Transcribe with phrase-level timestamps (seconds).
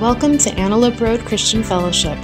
[0.00, 2.16] Welcome to Antelope Road Christian Fellowship.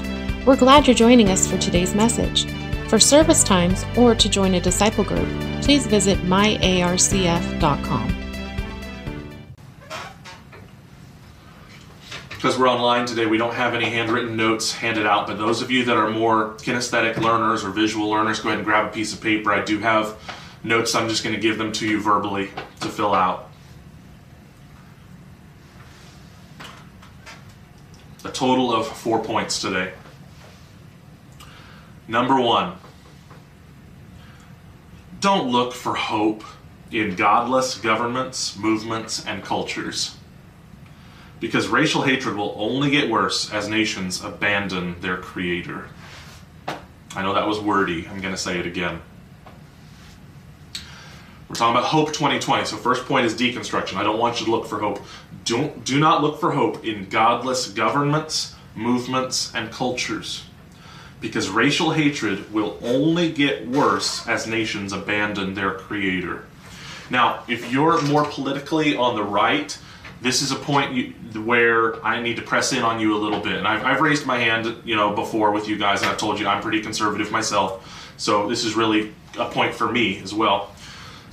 [0.46, 2.46] We're glad you're joining us for today's message.
[2.88, 5.28] For service times or to join a disciple group,
[5.60, 8.08] please visit myarcf.com.
[12.28, 15.72] Because we're online today, we don't have any handwritten notes handed out, but those of
[15.72, 19.12] you that are more kinesthetic learners or visual learners, go ahead and grab a piece
[19.12, 19.52] of paper.
[19.52, 20.16] I do have
[20.62, 22.50] notes, I'm just going to give them to you verbally
[22.82, 23.50] to fill out.
[28.24, 29.92] A total of four points today.
[32.08, 32.74] Number one,
[35.20, 36.42] don't look for hope
[36.90, 40.16] in godless governments, movements, and cultures.
[41.40, 45.88] Because racial hatred will only get worse as nations abandon their creator.
[47.16, 48.06] I know that was wordy.
[48.08, 49.00] I'm going to say it again.
[51.48, 52.64] We're talking about Hope 2020.
[52.64, 53.96] So first point is deconstruction.
[53.96, 55.00] I don't want you to look for hope.
[55.44, 60.44] Don't do not look for hope in godless governments, movements, and cultures.
[61.20, 66.46] Because racial hatred will only get worse as nations abandon their creator.
[67.10, 69.76] Now, if you're more politically on the right,
[70.22, 73.40] this is a point you, where I need to press in on you a little
[73.40, 73.54] bit.
[73.54, 76.38] And I've, I've raised my hand, you know, before with you guys, and I've told
[76.38, 78.12] you I'm pretty conservative myself.
[78.16, 80.74] So this is really a point for me as well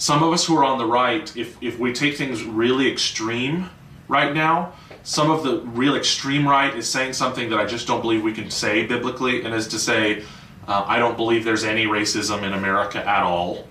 [0.02, 3.70] some of us who are on the right, if, if we take things really extreme
[4.12, 4.74] right now,
[5.04, 8.34] some of the real extreme right is saying something that I just don't believe we
[8.34, 10.24] can say biblically, and is to say,
[10.68, 13.68] uh, I don't believe there's any racism in America at all.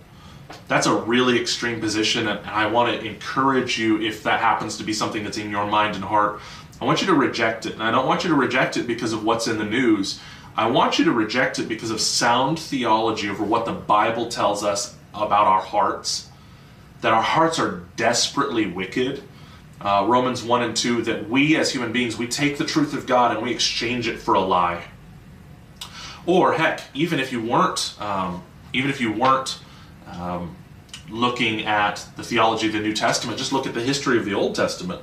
[0.66, 4.82] That's a really extreme position, and I want to encourage you, if that happens to
[4.82, 6.40] be something that's in your mind and heart,
[6.80, 7.74] I want you to reject it.
[7.74, 10.20] And I don't want you to reject it because of what's in the news.
[10.56, 14.64] I want you to reject it because of sound theology over what the Bible tells
[14.64, 16.28] us about our hearts,
[17.02, 19.22] that our hearts are desperately wicked.
[19.80, 23.06] Uh, Romans 1 and 2, that we as human beings, we take the truth of
[23.06, 24.84] God and we exchange it for a lie.
[26.26, 29.58] Or heck, even if you weren't, um, even if you weren't
[30.06, 30.54] um,
[31.08, 34.34] looking at the theology of the New Testament, just look at the history of the
[34.34, 35.00] Old Testament.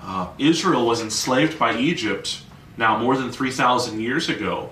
[0.00, 2.42] Uh, Israel was enslaved by Egypt
[2.76, 4.70] now more than 3,000 years ago.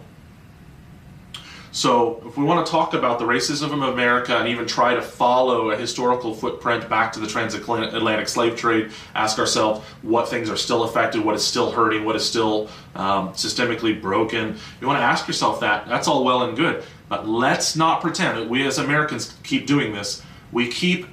[1.77, 5.03] So, if we want to talk about the racism of America and even try to
[5.03, 10.57] follow a historical footprint back to the transatlantic slave trade, ask ourselves what things are
[10.57, 14.57] still affected, what is still hurting, what is still um, systemically broken.
[14.81, 15.87] You want to ask yourself that.
[15.87, 16.83] That's all well and good.
[17.11, 20.23] But let's not pretend that we as Americans keep doing this.
[20.53, 21.05] We keep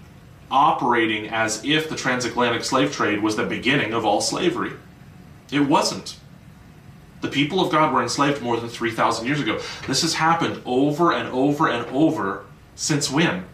[0.50, 4.72] operating as if the transatlantic slave trade was the beginning of all slavery.
[5.52, 6.16] It wasn't.
[7.24, 9.62] The people of God were enslaved more than 3,000 years ago.
[9.88, 12.44] This has happened over and over and over
[12.76, 13.46] since when?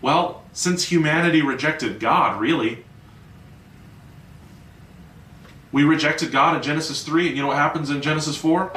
[0.00, 2.82] Well, since humanity rejected God, really.
[5.70, 8.72] We rejected God in Genesis 3, and you know what happens in Genesis 4?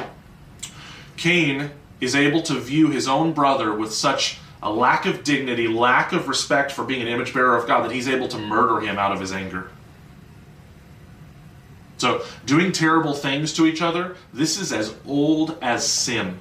[1.16, 1.70] Cain
[2.02, 6.28] is able to view his own brother with such a lack of dignity, lack of
[6.28, 9.10] respect for being an image bearer of God, that he's able to murder him out
[9.10, 9.70] of his anger.
[11.98, 16.38] So, doing terrible things to each other, this is as old as sin.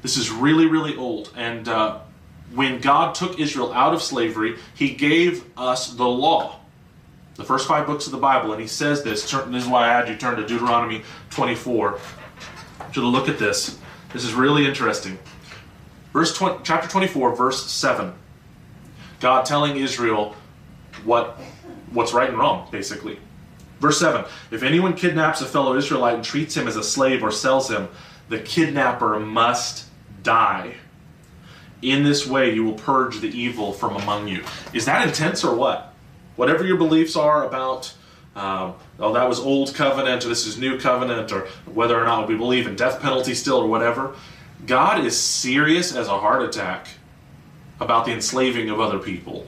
[0.00, 1.32] This is really, really old.
[1.36, 1.98] And uh,
[2.54, 6.60] when God took Israel out of slavery, He gave us the law,
[7.34, 8.52] the first five books of the Bible.
[8.52, 9.30] And He says this.
[9.30, 11.98] This is why I had you turn to Deuteronomy 24
[12.94, 13.78] to look at this.
[14.14, 15.18] This is really interesting.
[16.14, 18.14] Verse 20, chapter 24, verse 7.
[19.20, 20.34] God telling Israel
[21.04, 21.38] what
[21.92, 23.18] what's right and wrong, basically.
[23.80, 27.30] Verse 7 If anyone kidnaps a fellow Israelite and treats him as a slave or
[27.30, 27.88] sells him,
[28.28, 29.86] the kidnapper must
[30.22, 30.74] die.
[31.80, 34.42] In this way, you will purge the evil from among you.
[34.72, 35.94] Is that intense or what?
[36.36, 37.94] Whatever your beliefs are about,
[38.34, 42.28] um, oh, that was old covenant, or this is new covenant, or whether or not
[42.28, 44.14] we believe in death penalty still, or whatever,
[44.66, 46.88] God is serious as a heart attack
[47.80, 49.46] about the enslaving of other people.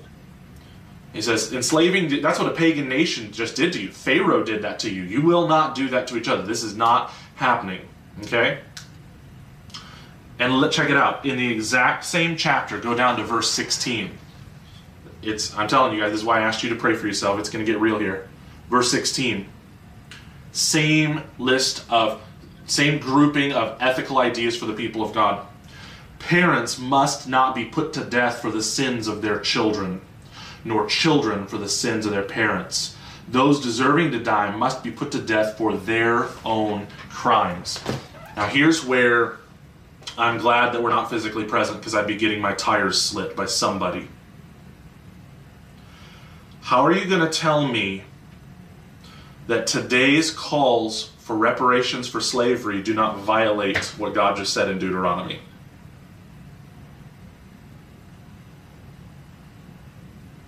[1.12, 3.90] He says, enslaving, that's what a pagan nation just did to you.
[3.90, 5.02] Pharaoh did that to you.
[5.02, 6.42] You will not do that to each other.
[6.42, 7.80] This is not happening.
[8.22, 8.60] Okay?
[10.38, 11.26] And let check it out.
[11.26, 14.16] In the exact same chapter, go down to verse 16.
[15.22, 17.38] It's I'm telling you guys, this is why I asked you to pray for yourself.
[17.38, 18.28] It's going to get real here.
[18.70, 19.46] Verse 16.
[20.52, 22.22] Same list of
[22.66, 25.44] same grouping of ethical ideas for the people of God.
[26.20, 30.00] Parents must not be put to death for the sins of their children
[30.64, 32.96] nor children for the sins of their parents.
[33.28, 37.80] Those deserving to die must be put to death for their own crimes.
[38.36, 39.38] Now, here's where
[40.18, 43.46] I'm glad that we're not physically present because I'd be getting my tires slit by
[43.46, 44.08] somebody.
[46.62, 48.04] How are you going to tell me
[49.46, 54.78] that today's calls for reparations for slavery do not violate what God just said in
[54.78, 55.40] Deuteronomy.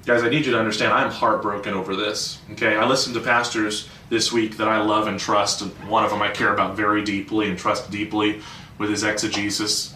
[0.04, 2.40] Guys, I need you to understand I'm heartbroken over this.
[2.52, 6.10] Okay, I listened to pastors this week that I love and trust, and one of
[6.10, 8.40] them I care about very deeply and trust deeply
[8.78, 9.94] with his exegesis.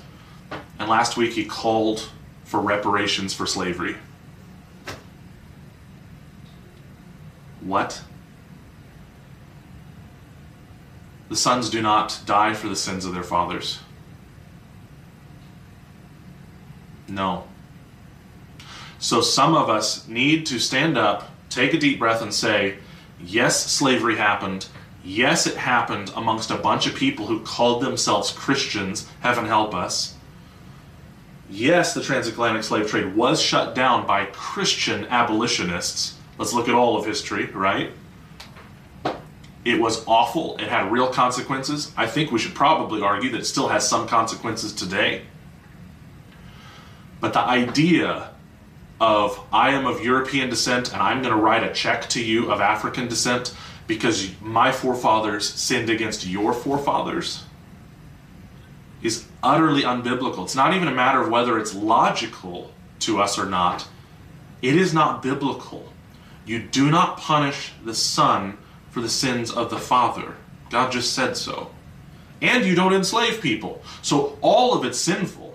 [0.79, 2.09] And last week he called
[2.45, 3.97] for reparations for slavery.
[7.61, 8.01] What?
[11.29, 13.81] The sons do not die for the sins of their fathers.
[17.09, 17.49] No.
[19.07, 22.79] So some of us need to stand up, take a deep breath, and say,
[23.23, 24.67] Yes, slavery happened.
[25.05, 29.09] Yes, it happened amongst a bunch of people who called themselves Christians.
[29.21, 30.17] Heaven help us.
[31.49, 36.19] Yes, the transatlantic slave trade was shut down by Christian abolitionists.
[36.37, 37.93] Let's look at all of history, right?
[39.65, 40.57] It was awful.
[40.57, 41.93] It had real consequences.
[41.97, 45.23] I think we should probably argue that it still has some consequences today.
[47.21, 48.33] But the idea
[49.01, 52.51] of I am of European descent and I'm going to write a check to you
[52.51, 53.55] of African descent
[53.87, 57.45] because my forefathers sinned against your forefathers
[59.03, 60.45] is utterly unbiblical.
[60.45, 63.87] It's not even a matter of whether it's logical to us or not.
[64.63, 65.93] It is not biblical.
[66.45, 68.57] You do not punish the son
[68.91, 70.35] for the sins of the father.
[70.71, 71.71] God just said so.
[72.41, 73.83] And you don't enslave people.
[74.03, 75.46] So all of it's sinful.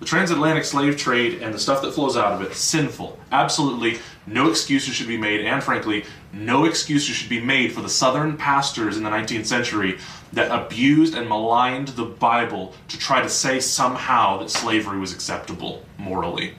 [0.00, 3.18] The transatlantic slave trade and the stuff that flows out of it, sinful.
[3.32, 7.88] Absolutely no excuses should be made, and frankly, no excuses should be made for the
[7.88, 9.98] southern pastors in the 19th century
[10.32, 15.84] that abused and maligned the Bible to try to say somehow that slavery was acceptable
[15.96, 16.54] morally.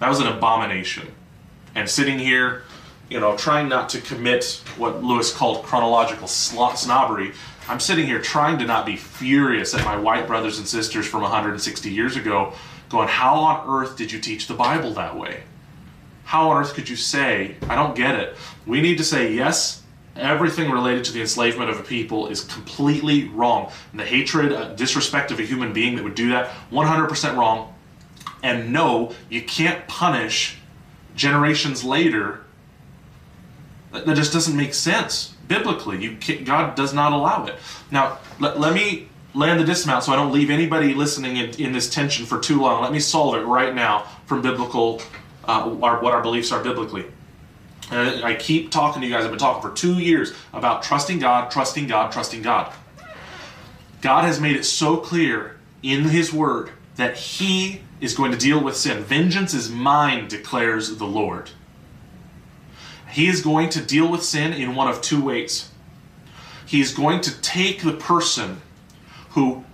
[0.00, 1.14] That was an abomination.
[1.74, 2.64] And sitting here,
[3.08, 7.32] you know, trying not to commit what Lewis called chronological snobbery,
[7.68, 11.22] I'm sitting here trying to not be furious at my white brothers and sisters from
[11.22, 12.54] 160 years ago,
[12.88, 15.42] going, How on earth did you teach the Bible that way?
[16.24, 18.36] How on earth could you say, I don't get it?
[18.66, 19.82] We need to say, yes,
[20.16, 23.70] everything related to the enslavement of a people is completely wrong.
[23.90, 27.74] And the hatred, uh, disrespect of a human being that would do that, 100% wrong.
[28.42, 30.58] And no, you can't punish
[31.14, 32.44] generations later.
[33.92, 36.02] That, that just doesn't make sense biblically.
[36.02, 37.56] You God does not allow it.
[37.90, 41.72] Now, let, let me land the dismount so I don't leave anybody listening in, in,
[41.72, 42.82] this tension for too long.
[42.82, 45.00] Let me solve it right now from biblical,
[45.48, 47.06] uh, our, what our beliefs are biblically.
[47.90, 49.24] And I keep talking to you guys.
[49.24, 52.72] I've been talking for two years about trusting God, trusting God, trusting God.
[54.00, 58.62] God has made it so clear in His Word that He is going to deal
[58.62, 59.02] with sin.
[59.04, 61.50] Vengeance is mine, declares the Lord.
[63.12, 65.70] He is going to deal with sin in one of two ways.
[66.66, 68.62] He is going to take the person
[69.30, 69.64] who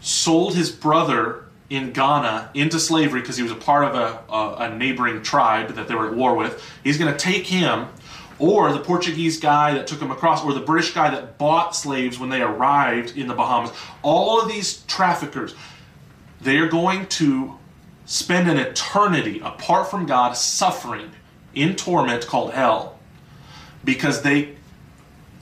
[0.00, 4.54] sold his brother in Ghana into slavery because he was a part of a, a,
[4.64, 6.62] a, neighboring tribe that they were at war with.
[6.82, 7.86] He's going to take him,
[8.40, 12.18] or the Portuguese guy that took him across, or the British guy that bought slaves
[12.18, 13.70] when they arrived in the Bahamas.
[14.02, 15.54] All of these traffickers,
[16.40, 17.56] they are going to
[18.06, 21.12] spend an eternity apart from God suffering
[21.54, 22.98] in torment called hell
[23.84, 24.54] because they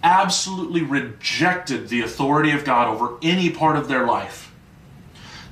[0.02, 4.52] absolutely rejected the authority of God over any part of their life.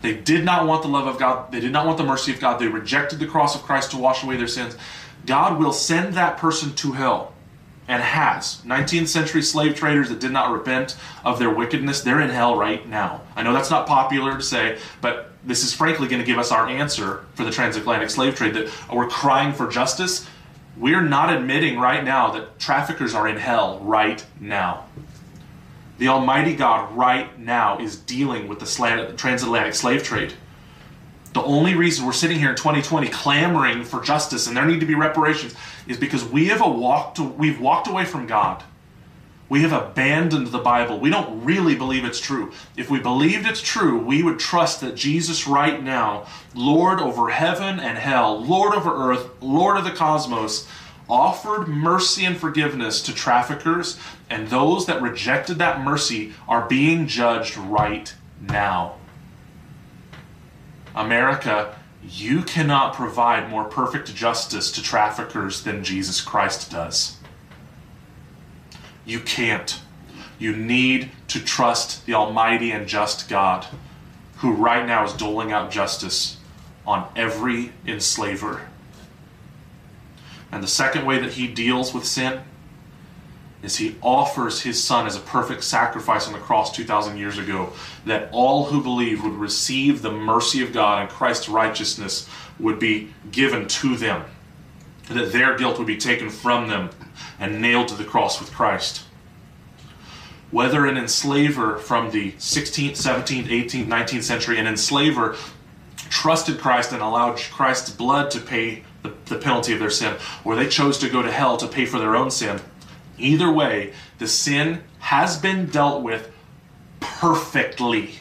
[0.00, 2.40] They did not want the love of God, they did not want the mercy of
[2.40, 4.76] God, they rejected the cross of Christ to wash away their sins.
[5.26, 7.34] God will send that person to hell
[7.88, 8.60] and has.
[8.64, 12.86] 19th century slave traders that did not repent of their wickedness, they're in hell right
[12.88, 13.22] now.
[13.34, 16.52] I know that's not popular to say, but this is frankly going to give us
[16.52, 20.28] our answer for the transatlantic slave trade that we're crying for justice
[20.78, 24.84] we're not admitting right now that traffickers are in hell right now.
[25.98, 30.34] The Almighty God right now is dealing with the transatlantic slave trade.
[31.34, 34.86] The only reason we're sitting here in 2020 clamoring for justice and there need to
[34.86, 35.54] be reparations
[35.86, 38.62] is because we have walked we've walked away from God.
[39.48, 41.00] We have abandoned the Bible.
[41.00, 42.52] We don't really believe it's true.
[42.76, 47.80] If we believed it's true, we would trust that Jesus, right now, Lord over heaven
[47.80, 50.68] and hell, Lord over earth, Lord of the cosmos,
[51.08, 57.56] offered mercy and forgiveness to traffickers, and those that rejected that mercy are being judged
[57.56, 58.96] right now.
[60.94, 67.17] America, you cannot provide more perfect justice to traffickers than Jesus Christ does.
[69.08, 69.80] You can't.
[70.38, 73.66] You need to trust the Almighty and just God,
[74.36, 76.36] who right now is doling out justice
[76.86, 78.68] on every enslaver.
[80.52, 82.42] And the second way that he deals with sin
[83.62, 87.72] is he offers his son as a perfect sacrifice on the cross 2,000 years ago,
[88.04, 92.28] that all who believe would receive the mercy of God and Christ's righteousness
[92.60, 94.24] would be given to them,
[95.08, 96.90] that their guilt would be taken from them
[97.38, 99.04] and nailed to the cross with Christ.
[100.50, 105.36] Whether an enslaver from the 16th, 17th, 18th, 19th century, an enslaver
[105.96, 110.56] trusted Christ and allowed Christ's blood to pay the, the penalty of their sin, or
[110.56, 112.60] they chose to go to hell to pay for their own sin,
[113.18, 116.30] Either way, the sin has been dealt with
[117.00, 118.20] perfectly.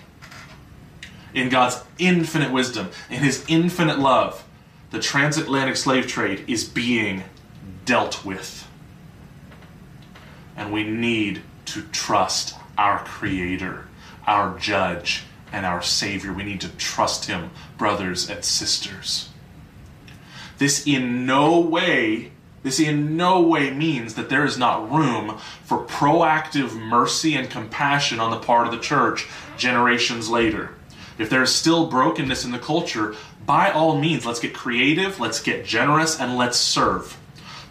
[1.33, 4.43] In God's infinite wisdom, in His infinite love,
[4.91, 7.23] the transatlantic slave trade is being
[7.85, 8.67] dealt with.
[10.55, 13.85] And we need to trust our Creator,
[14.25, 16.33] our Judge, and our Savior.
[16.33, 19.29] We need to trust Him, brothers and sisters.
[20.57, 22.31] This in no way
[22.63, 28.19] this in no way means that there is not room for proactive mercy and compassion
[28.19, 29.25] on the part of the church
[29.57, 30.71] generations later.
[31.17, 33.15] If there is still brokenness in the culture,
[33.47, 37.17] by all means, let's get creative, let's get generous, and let's serve.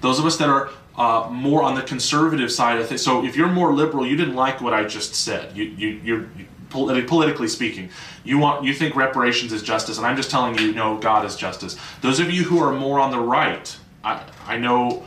[0.00, 3.36] Those of us that are uh, more on the conservative side of things, so if
[3.36, 5.54] you're more liberal, you didn't like what I just said.
[5.54, 6.28] You, you, you're
[6.70, 7.90] politically speaking,
[8.24, 11.36] you want you think reparations is justice, and I'm just telling you, no, God is
[11.36, 11.76] justice.
[12.00, 15.04] Those of you who are more on the right, I, I know.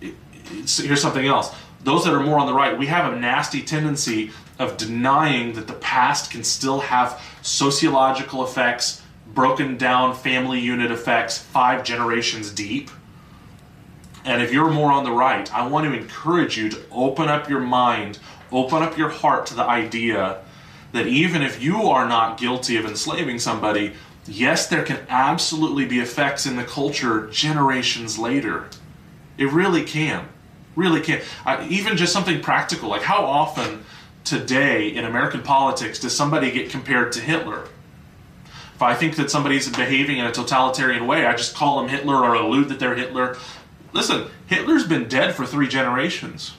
[0.00, 1.52] here's something else.
[1.82, 4.30] Those that are more on the right, we have a nasty tendency
[4.60, 8.99] of denying that the past can still have sociological effects,
[9.34, 12.90] broken down family unit effects, five generations deep.
[14.24, 17.48] And if you're more on the right, I want to encourage you to open up
[17.48, 18.18] your mind,
[18.52, 20.42] open up your heart to the idea
[20.92, 23.94] that even if you are not guilty of enslaving somebody,
[24.26, 28.68] yes, there can absolutely be effects in the culture generations later.
[29.38, 30.28] It really can.
[30.76, 31.22] Really can.
[31.46, 33.84] Uh, even just something practical, like how often
[34.24, 37.68] today in American politics does somebody get compared to Hitler?
[38.80, 42.14] If I think that somebody's behaving in a totalitarian way, I just call them Hitler
[42.14, 43.36] or allude that they're Hitler.
[43.92, 46.54] Listen, Hitler's been dead for three generations.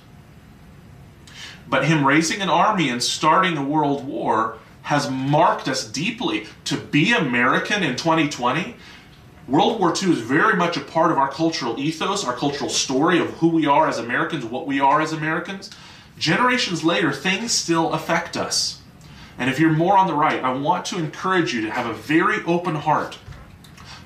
[1.68, 6.46] But him raising an army and starting a world war has marked us deeply.
[6.66, 8.76] To be American in 2020,
[9.48, 13.18] World War II is very much a part of our cultural ethos, our cultural story
[13.18, 15.72] of who we are as Americans, what we are as Americans.
[16.20, 18.81] Generations later, things still affect us.
[19.42, 21.94] And if you're more on the right, I want to encourage you to have a
[21.94, 23.18] very open heart,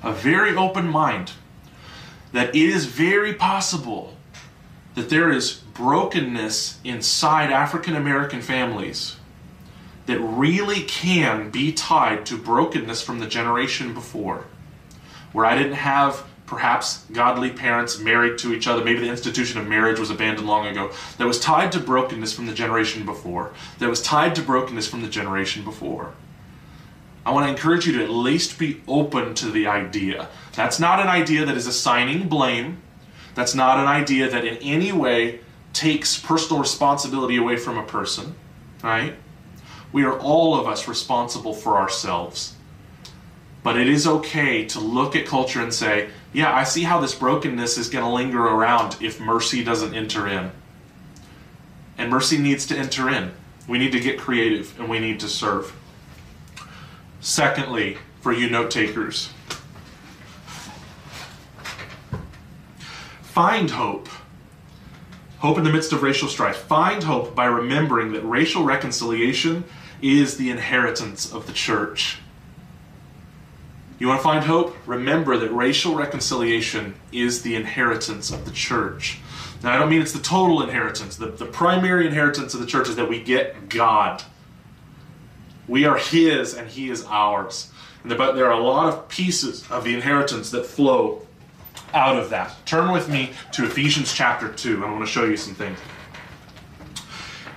[0.02, 1.32] a very open mind,
[2.32, 4.16] that it is very possible
[4.94, 9.16] that there is brokenness inside African American families
[10.06, 14.46] that really can be tied to brokenness from the generation before,
[15.32, 19.66] where I didn't have perhaps godly parents married to each other, maybe the institution of
[19.66, 23.90] marriage was abandoned long ago, that was tied to brokenness from the generation before, that
[23.90, 26.12] was tied to brokenness from the generation before.
[27.24, 30.28] I want to encourage you to at least be open to the idea.
[30.54, 32.80] That's not an idea that is assigning blame.
[33.34, 35.40] That's not an idea that in any way
[35.72, 38.36] takes personal responsibility away from a person,
[38.82, 39.14] right?
[39.92, 42.55] We are all of us responsible for ourselves.
[43.66, 47.16] But it is okay to look at culture and say, yeah, I see how this
[47.16, 50.52] brokenness is going to linger around if mercy doesn't enter in.
[51.98, 53.32] And mercy needs to enter in.
[53.66, 55.74] We need to get creative and we need to serve.
[57.18, 59.30] Secondly, for you note takers,
[63.22, 64.08] find hope
[65.38, 66.56] Hope in the midst of racial strife.
[66.56, 69.64] Find hope by remembering that racial reconciliation
[70.00, 72.20] is the inheritance of the church.
[73.98, 74.76] You want to find hope?
[74.86, 79.20] Remember that racial reconciliation is the inheritance of the church.
[79.62, 81.16] Now, I don't mean it's the total inheritance.
[81.16, 84.22] The, the primary inheritance of the church is that we get God.
[85.66, 87.72] We are His and He is ours.
[88.04, 91.26] And but there are a lot of pieces of the inheritance that flow
[91.94, 92.54] out of that.
[92.66, 94.84] Turn with me to Ephesians chapter 2.
[94.84, 95.78] I want to show you some things.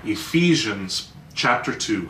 [0.06, 2.10] Ephesians chapter 2.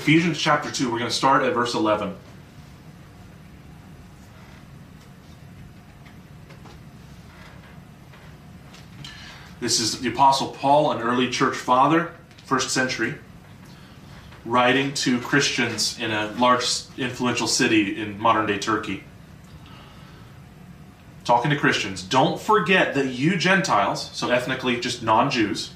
[0.00, 2.16] Ephesians chapter 2, we're going to start at verse 11.
[9.60, 12.12] This is the Apostle Paul, an early church father,
[12.46, 13.16] first century,
[14.46, 16.64] writing to Christians in a large,
[16.96, 19.04] influential city in modern day Turkey.
[21.24, 25.74] Talking to Christians, don't forget that you Gentiles, so ethnically just non Jews,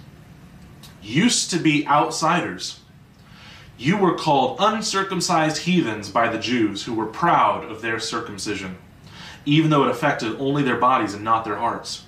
[1.03, 2.81] used to be outsiders.
[3.77, 8.77] You were called uncircumcised heathens by the Jews who were proud of their circumcision,
[9.45, 12.05] even though it affected only their bodies and not their hearts.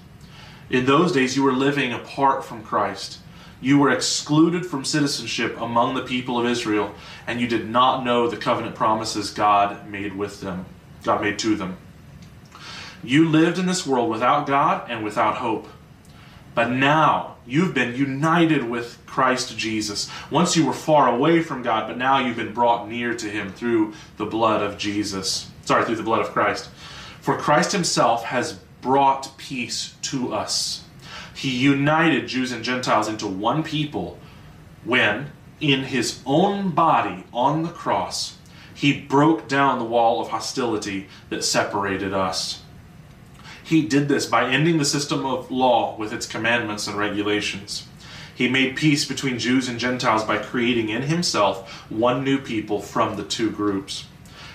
[0.70, 3.18] In those days, you were living apart from Christ.
[3.60, 6.94] You were excluded from citizenship among the people of Israel,
[7.26, 10.66] and you did not know the covenant promises God made with them,
[11.02, 11.76] God made to them.
[13.02, 15.68] You lived in this world without God and without hope.
[16.56, 20.08] But now you've been united with Christ Jesus.
[20.30, 23.52] Once you were far away from God, but now you've been brought near to Him
[23.52, 25.50] through the blood of Jesus.
[25.66, 26.70] Sorry, through the blood of Christ.
[27.20, 30.82] For Christ Himself has brought peace to us.
[31.34, 34.18] He united Jews and Gentiles into one people
[34.82, 38.38] when, in His own body on the cross,
[38.72, 42.62] He broke down the wall of hostility that separated us.
[43.66, 47.88] He did this by ending the system of law with its commandments and regulations.
[48.32, 53.16] He made peace between Jews and Gentiles by creating in himself one new people from
[53.16, 54.04] the two groups.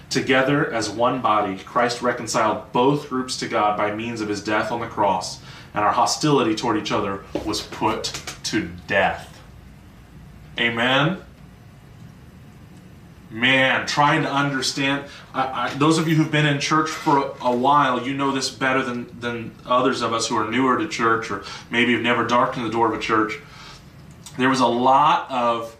[0.09, 4.71] Together as one body, Christ reconciled both groups to God by means of his death
[4.71, 5.41] on the cross,
[5.73, 8.13] and our hostility toward each other was put
[8.43, 9.41] to death.
[10.57, 11.21] Amen
[13.31, 15.09] man, trying to understand.
[15.33, 18.31] I, I, those of you who've been in church for a, a, while, you know
[18.31, 22.01] this better than, than others of us who are newer to church or maybe have
[22.01, 23.33] never darkened the door of a church.
[24.37, 25.75] There was a lot of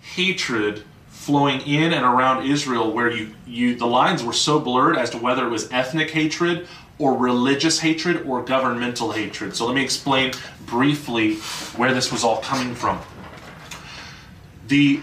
[0.00, 5.10] hatred flowing in and around Israel where you, you the lines were so blurred as
[5.10, 9.54] to whether it was ethnic hatred or religious hatred or governmental hatred.
[9.54, 10.32] So let me explain
[10.66, 11.36] briefly
[11.76, 13.00] where this was all coming from.
[14.68, 15.00] The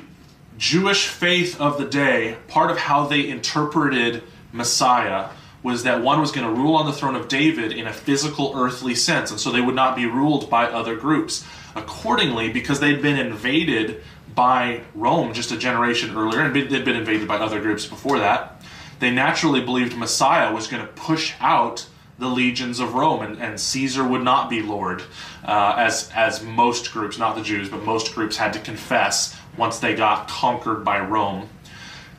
[0.63, 5.27] Jewish faith of the day, part of how they interpreted Messiah
[5.61, 8.53] was that one was going to rule on the throne of David in a physical
[8.55, 11.45] earthly sense, and so they would not be ruled by other groups.
[11.75, 14.01] Accordingly, because they'd been invaded
[14.33, 18.61] by Rome just a generation earlier, and they'd been invaded by other groups before that,
[18.99, 21.85] they naturally believed Messiah was going to push out
[22.19, 25.03] the legions of Rome, and, and Caesar would not be Lord,
[25.43, 29.79] uh, as as most groups, not the Jews, but most groups had to confess once
[29.79, 31.49] they got conquered by Rome.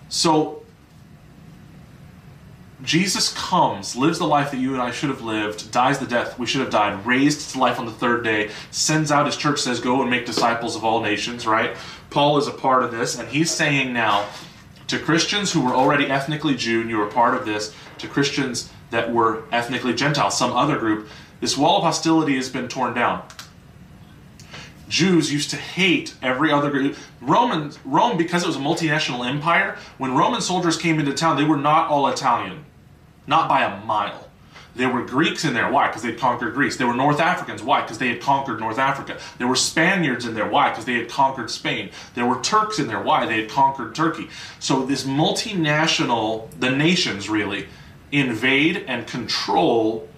[0.09, 0.63] So
[2.83, 6.39] Jesus comes, lives the life that you and I should have lived, dies the death
[6.39, 9.61] we should have died, raised to life on the third day, sends out his church,
[9.61, 11.77] says, Go and make disciples of all nations, right?
[12.11, 14.29] Paul is a part of this, and he's saying now
[14.89, 18.71] to Christians who were already ethnically Jew, and you were part of this, to Christians
[18.91, 21.09] that were ethnically Gentile, some other group,
[21.41, 23.27] this wall of hostility has been torn down.
[24.95, 26.97] Jews used to hate every other group.
[27.21, 31.43] Romans, Rome, because it was a multinational empire, when Roman soldiers came into town, they
[31.43, 32.65] were not all Italian,
[33.27, 34.31] not by a mile.
[34.77, 35.69] There were Greeks in there.
[35.69, 35.89] Why?
[35.89, 36.77] Because they conquered Greece.
[36.77, 37.61] There were North Africans.
[37.61, 37.83] Why?
[37.83, 39.19] Because they had conquered North Africa.
[39.39, 40.49] There were Spaniards in there.
[40.49, 40.71] Why?
[40.71, 41.91] Because they had conquered Spain.
[42.15, 43.03] There were Turks in there.
[43.03, 43.27] Why?
[43.27, 44.29] They had conquered Turkey.
[44.61, 47.67] So this multinational, the nations really,
[48.13, 50.09] invade and control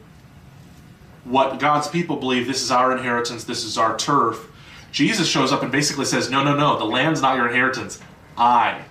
[1.25, 4.51] what God's people believe this is our inheritance, this is our turf,
[4.93, 8.01] Jesus shows up and basically says, No, no, no, the land's not your inheritance.
[8.37, 8.83] I,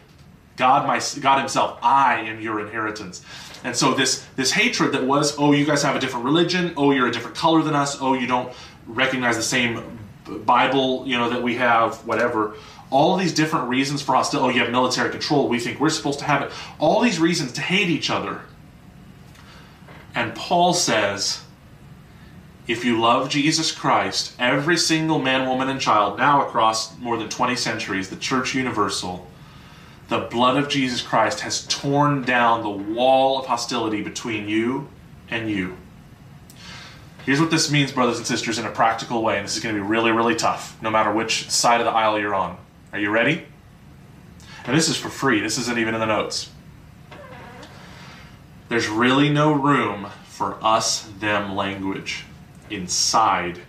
[0.57, 3.23] God, my God Himself, I am your inheritance.
[3.63, 6.91] And so this this hatred that was, oh, you guys have a different religion, oh,
[6.91, 8.53] you're a different color than us, oh, you don't
[8.87, 9.99] recognize the same
[10.45, 12.55] Bible, you know, that we have, whatever.
[12.89, 14.53] All these different reasons for hostility.
[14.53, 15.49] Oh, you have military control.
[15.49, 16.51] We think we're supposed to have it.
[16.79, 18.41] All these reasons to hate each other.
[20.13, 21.41] And Paul says,
[22.67, 27.29] if you love Jesus Christ, every single man, woman, and child, now across more than
[27.29, 29.27] 20 centuries, the church universal,
[30.07, 34.87] the blood of Jesus Christ has torn down the wall of hostility between you
[35.29, 35.77] and you.
[37.25, 39.75] Here's what this means, brothers and sisters, in a practical way, and this is going
[39.75, 42.57] to be really, really tough, no matter which side of the aisle you're on.
[42.93, 43.45] Are you ready?
[44.65, 46.49] And this is for free, this isn't even in the notes.
[48.69, 52.25] There's really no room for us them language
[52.69, 53.59] inside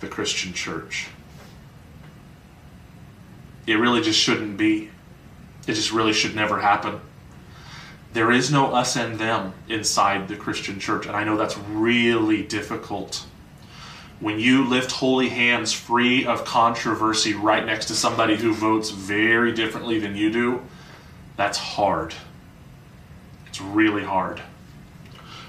[0.00, 1.08] the Christian church.
[3.66, 4.90] It really just shouldn't be.
[5.66, 7.00] It just really should never happen.
[8.12, 12.42] There is no us and them inside the Christian church, and I know that's really
[12.42, 13.24] difficult.
[14.20, 19.52] When you lift holy hands free of controversy right next to somebody who votes very
[19.52, 20.62] differently than you do,
[21.36, 22.14] that's hard.
[23.46, 24.40] It's really hard.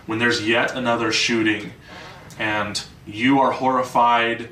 [0.06, 1.74] When there's yet another shooting
[2.39, 4.50] and you are horrified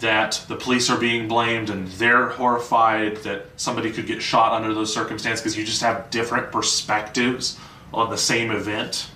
[0.00, 4.72] that the police are being blamed and they're horrified that somebody could get shot under
[4.72, 7.58] those circumstances because you just have different perspectives
[7.92, 9.10] on the same event.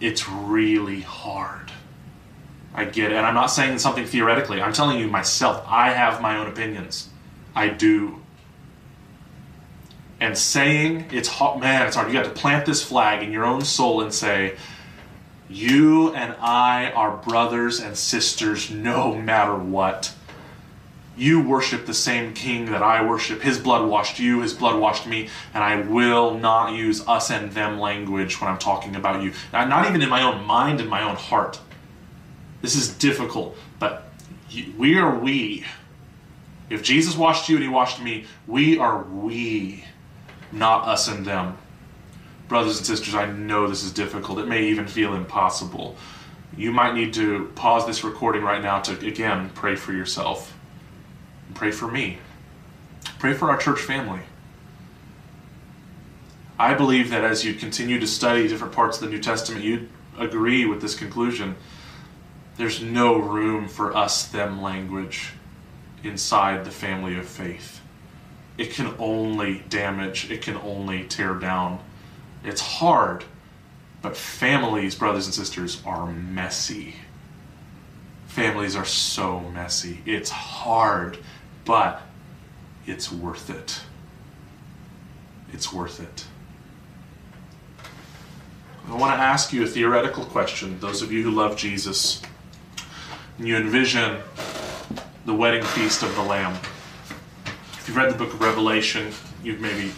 [0.00, 1.70] It's really hard.
[2.74, 3.16] I get it.
[3.16, 4.60] And i'm not saying something theoretically.
[4.60, 5.64] I'm telling you myself.
[5.66, 7.08] I have my own opinions.
[7.54, 8.20] I do.
[10.20, 12.08] And saying it's hot man it's hard.
[12.08, 14.56] You got to plant this flag in your own soul and say
[15.48, 20.12] you and i are brothers and sisters no matter what.
[21.16, 23.42] You worship the same king that i worship.
[23.42, 27.52] His blood washed you his blood washed me and i will not use us and
[27.52, 29.32] them language when i'm talking about you.
[29.52, 31.60] Not even in my own mind in my own heart.
[32.62, 34.10] This is difficult but
[34.76, 35.64] we are we.
[36.68, 39.84] If jesus washed you and he washed me we are we
[40.52, 41.56] not us and them.
[42.48, 44.38] Brothers and sisters, I know this is difficult.
[44.38, 45.96] It may even feel impossible.
[46.56, 50.56] You might need to pause this recording right now to, again, pray for yourself.
[51.54, 52.18] Pray for me.
[53.18, 54.20] Pray for our church family.
[56.58, 59.88] I believe that as you continue to study different parts of the New Testament, you'd
[60.18, 61.56] agree with this conclusion.
[62.56, 65.32] There's no room for us them language
[66.02, 67.80] inside the family of faith
[68.58, 71.80] it can only damage, it can only tear down.
[72.46, 73.24] It's hard,
[74.00, 76.94] but families, brothers and sisters, are messy.
[78.28, 80.00] Families are so messy.
[80.06, 81.18] It's hard,
[81.64, 82.00] but
[82.86, 83.80] it's worth it.
[85.52, 86.24] It's worth it.
[88.88, 90.78] I want to ask you a theoretical question.
[90.80, 92.22] Those of you who love Jesus,
[93.36, 94.18] and you envision
[95.24, 96.56] the wedding feast of the Lamb
[97.86, 99.12] if you've read the book of Revelation,
[99.44, 99.92] you've maybe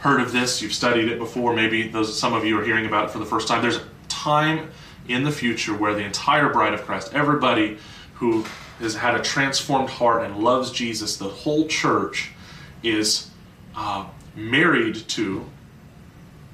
[0.00, 3.06] heard of this, you've studied it before, maybe those some of you are hearing about
[3.06, 3.62] it for the first time.
[3.62, 4.70] There's a time
[5.08, 7.78] in the future where the entire bride of Christ, everybody
[8.14, 8.44] who
[8.78, 12.32] has had a transformed heart and loves Jesus, the whole church
[12.82, 13.30] is
[13.76, 15.44] uh, married to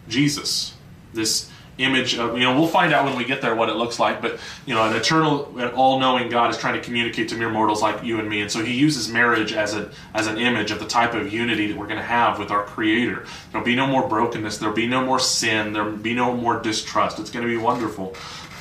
[0.08, 0.74] Jesus.
[1.12, 3.98] This image of, you know, we'll find out when we get there what it looks
[3.98, 7.50] like, but, you know, an eternal, all knowing God is trying to communicate to mere
[7.50, 8.40] mortals like you and me.
[8.40, 11.66] And so he uses marriage as, a, as an image of the type of unity
[11.66, 13.26] that we're going to have with our Creator.
[13.52, 17.18] There'll be no more brokenness, there'll be no more sin, there'll be no more distrust.
[17.18, 18.14] It's going to be wonderful.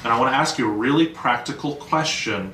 [0.03, 2.53] And I want to ask you a really practical question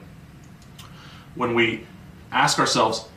[1.36, 1.86] when we
[2.32, 3.08] ask ourselves,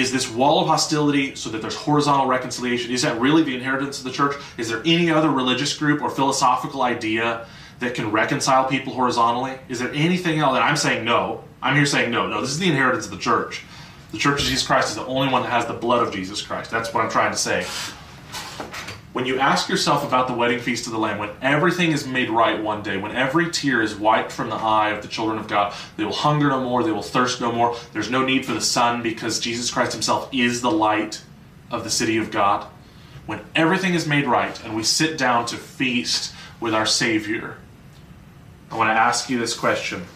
[0.00, 2.92] is this wall of hostility so that there's horizontal reconciliation?
[2.92, 4.36] Is that really the inheritance of the church?
[4.56, 7.46] Is there any other religious group or philosophical idea
[7.80, 9.58] that can reconcile people horizontally?
[9.68, 10.54] Is there anything else?
[10.54, 11.44] And I'm saying no.
[11.62, 12.26] I'm here saying no.
[12.26, 13.62] No, this is the inheritance of the church.
[14.12, 16.40] The church of Jesus Christ is the only one that has the blood of Jesus
[16.40, 16.70] Christ.
[16.70, 17.66] That's what I'm trying to say
[19.14, 22.28] when you ask yourself about the wedding feast of the Lamb, when everything is made
[22.28, 25.46] right one day, when every tear is wiped from the eye of the children of
[25.46, 27.76] God, they will hunger no more, they will thirst no more.
[27.92, 31.22] There's no need for the sun because Jesus Christ Himself is the light
[31.70, 32.66] of the city of God.
[33.24, 37.58] When everything is made right and we sit down to feast with our Savior,
[38.68, 40.06] I want to ask you this question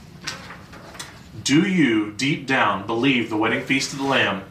[1.40, 4.42] Do you, deep down, believe the wedding feast of the Lamb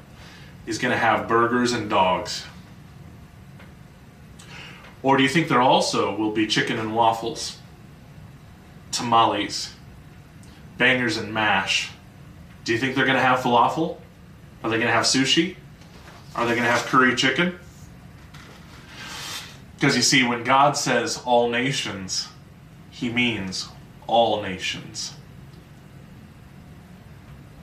[0.65, 2.45] is going to have burgers and dogs?
[5.07, 7.59] Or do you think there also will be chicken and waffles,
[8.91, 9.73] tamales,
[10.77, 11.91] bangers and mash?
[12.65, 13.99] Do you think they're going to have falafel?
[14.61, 15.55] Are they going to have sushi?
[16.35, 17.57] Are they going to have curry chicken?
[19.75, 22.27] Because you see, when God says all nations,
[22.91, 23.69] he means
[24.07, 25.13] all nations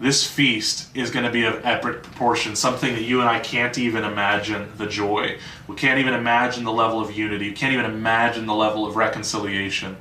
[0.00, 3.78] this feast is going to be of epic proportion, something that you and I can't
[3.78, 5.38] even imagine the joy.
[5.68, 7.50] We can't even imagine the level of unity.
[7.50, 9.96] We can't even imagine the level of reconciliation.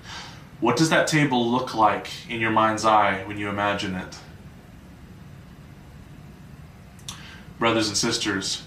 [0.60, 4.18] What does that table look like in your mind's eye when you imagine it?
[7.60, 8.64] Brothers and sisters,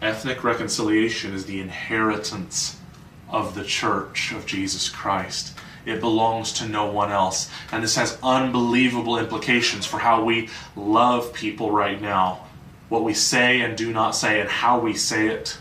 [0.00, 2.80] ethnic reconciliation is the inheritance
[3.28, 5.56] of the church of Jesus Christ.
[5.88, 7.50] It belongs to no one else.
[7.72, 12.44] And this has unbelievable implications for how we love people right now,
[12.88, 15.58] what we say and do not say, and how we say it.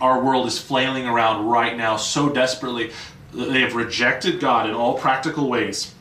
[0.00, 2.92] Our world is flailing around right now so desperately.
[3.32, 5.94] that They have rejected God in all practical ways,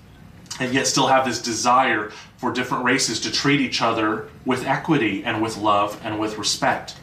[0.60, 5.24] and yet still have this desire for different races to treat each other with equity
[5.24, 6.96] and with love and with respect.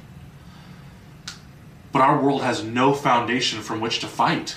[1.93, 4.57] But our world has no foundation from which to fight.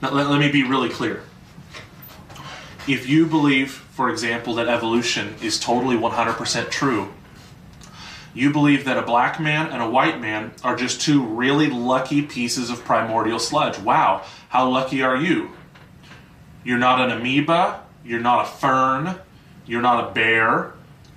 [0.00, 1.22] Now, let, let me be really clear.
[2.86, 7.12] If you believe, for example, that evolution is totally 100% true,
[8.34, 12.22] you believe that a black man and a white man are just two really lucky
[12.22, 13.78] pieces of primordial sludge.
[13.78, 15.50] Wow, how lucky are you?
[16.64, 19.18] You're not an amoeba, you're not a fern,
[19.66, 20.72] you're not a bear,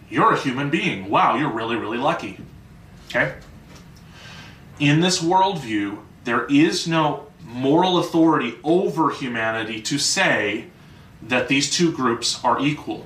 [0.09, 1.09] you're a human being.
[1.09, 2.37] Wow, you're really, really lucky.
[3.07, 3.35] Okay?
[4.79, 10.65] In this worldview, there is no moral authority over humanity to say
[11.21, 13.05] that these two groups are equal.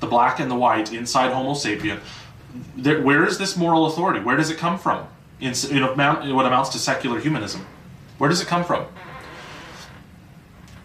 [0.00, 2.00] The black and the white inside Homo sapien,
[3.04, 4.20] where is this moral authority?
[4.20, 5.06] Where does it come from?
[5.40, 7.66] In, in, amount, in what amounts to secular humanism.
[8.18, 8.86] Where does it come from?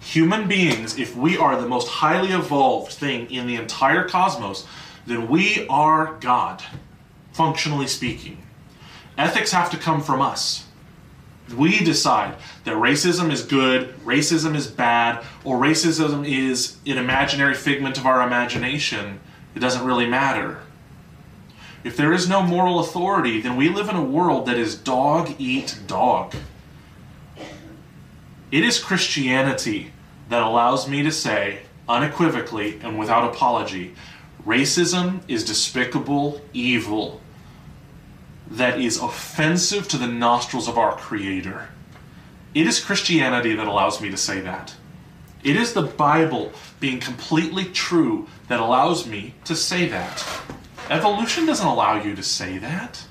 [0.02, 4.66] Human beings, if we are the most highly evolved thing in the entire cosmos,
[5.06, 6.64] then we are God,
[7.34, 8.44] functionally speaking.
[9.18, 10.67] Ethics have to come from us.
[11.56, 17.98] We decide that racism is good, racism is bad, or racism is an imaginary figment
[17.98, 19.20] of our imagination.
[19.56, 20.62] It doesn't really matter.
[21.84, 25.34] If there is no moral authority, then we live in a world that is dog
[25.40, 26.36] eat dog.
[28.52, 29.92] It is Christianity
[30.30, 33.96] that allows me to say, unequivocally and without apology,
[34.46, 37.22] racism is despicable evil
[38.52, 41.70] that is offensive to the nostrils of our Creator.
[42.54, 44.76] It is Christianity that allows me to say that.
[45.44, 50.26] It is the Bible being completely true that allows me to say that.
[50.90, 53.06] Evolution doesn't allow you to say that.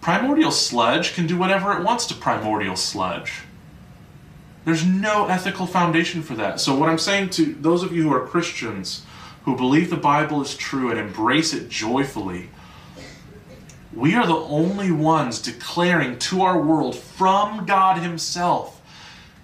[0.00, 3.42] Primordial sludge can do whatever it wants to primordial sludge.
[4.64, 6.60] There's no ethical foundation for that.
[6.60, 9.04] So, what I'm saying to those of you who are Christians,
[9.44, 12.50] who believe the Bible is true and embrace it joyfully,
[13.98, 18.78] we are the only ones declaring to our world from God Himself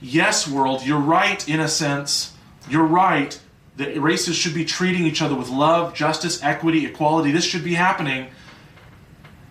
[0.05, 2.33] yes, world, you're right in a sense.
[2.69, 3.39] You're right
[3.77, 7.33] that races should be treating each other with love, justice, equity, equality.
[7.33, 8.29] This should be happening.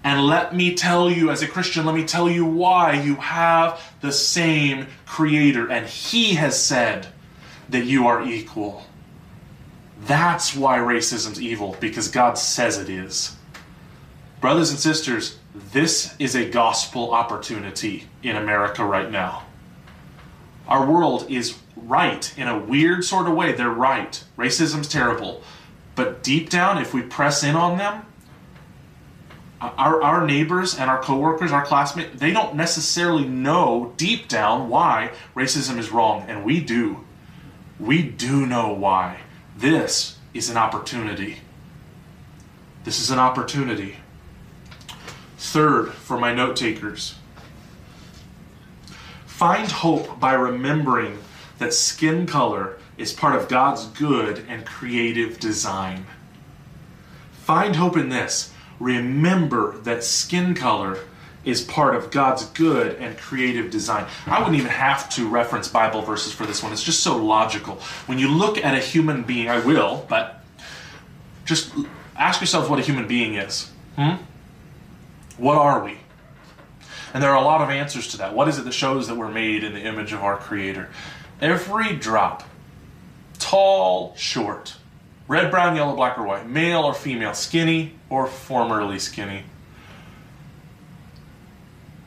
[0.03, 3.81] And let me tell you, as a Christian, let me tell you why you have
[4.01, 7.07] the same Creator, and He has said
[7.69, 8.83] that you are equal.
[10.05, 13.35] That's why racism's evil, because God says it is.
[14.43, 15.37] Brothers and sisters,
[15.71, 19.43] this is a gospel opportunity in America right now.
[20.67, 23.53] Our world is right in a weird sort of way.
[23.53, 24.21] They're right.
[24.37, 25.41] Racism's terrible.
[25.95, 28.05] But deep down, if we press in on them,
[29.61, 35.13] our, our neighbors and our coworkers, our classmates, they don't necessarily know deep down why
[35.37, 37.05] racism is wrong, and we do.
[37.79, 39.21] We do know why.
[39.55, 41.37] This is an opportunity.
[42.83, 43.99] This is an opportunity.
[45.43, 47.15] Third, for my note takers,
[49.25, 51.19] find hope by remembering
[51.59, 56.07] that skin color is part of God's good and creative design.
[57.33, 58.51] Find hope in this.
[58.79, 60.97] Remember that skin color
[61.43, 64.07] is part of God's good and creative design.
[64.25, 66.71] I wouldn't even have to reference Bible verses for this one.
[66.71, 67.75] It's just so logical.
[68.07, 70.41] When you look at a human being, I will, but
[71.45, 71.73] just
[72.15, 73.69] ask yourself what a human being is.
[73.97, 74.15] Hmm?
[75.37, 75.97] What are we?
[77.13, 78.33] And there are a lot of answers to that.
[78.33, 80.89] What is it that shows that we're made in the image of our Creator?
[81.41, 82.43] Every drop,
[83.37, 84.75] tall, short,
[85.27, 89.43] red, brown, yellow, black, or white, male or female, skinny or formerly skinny,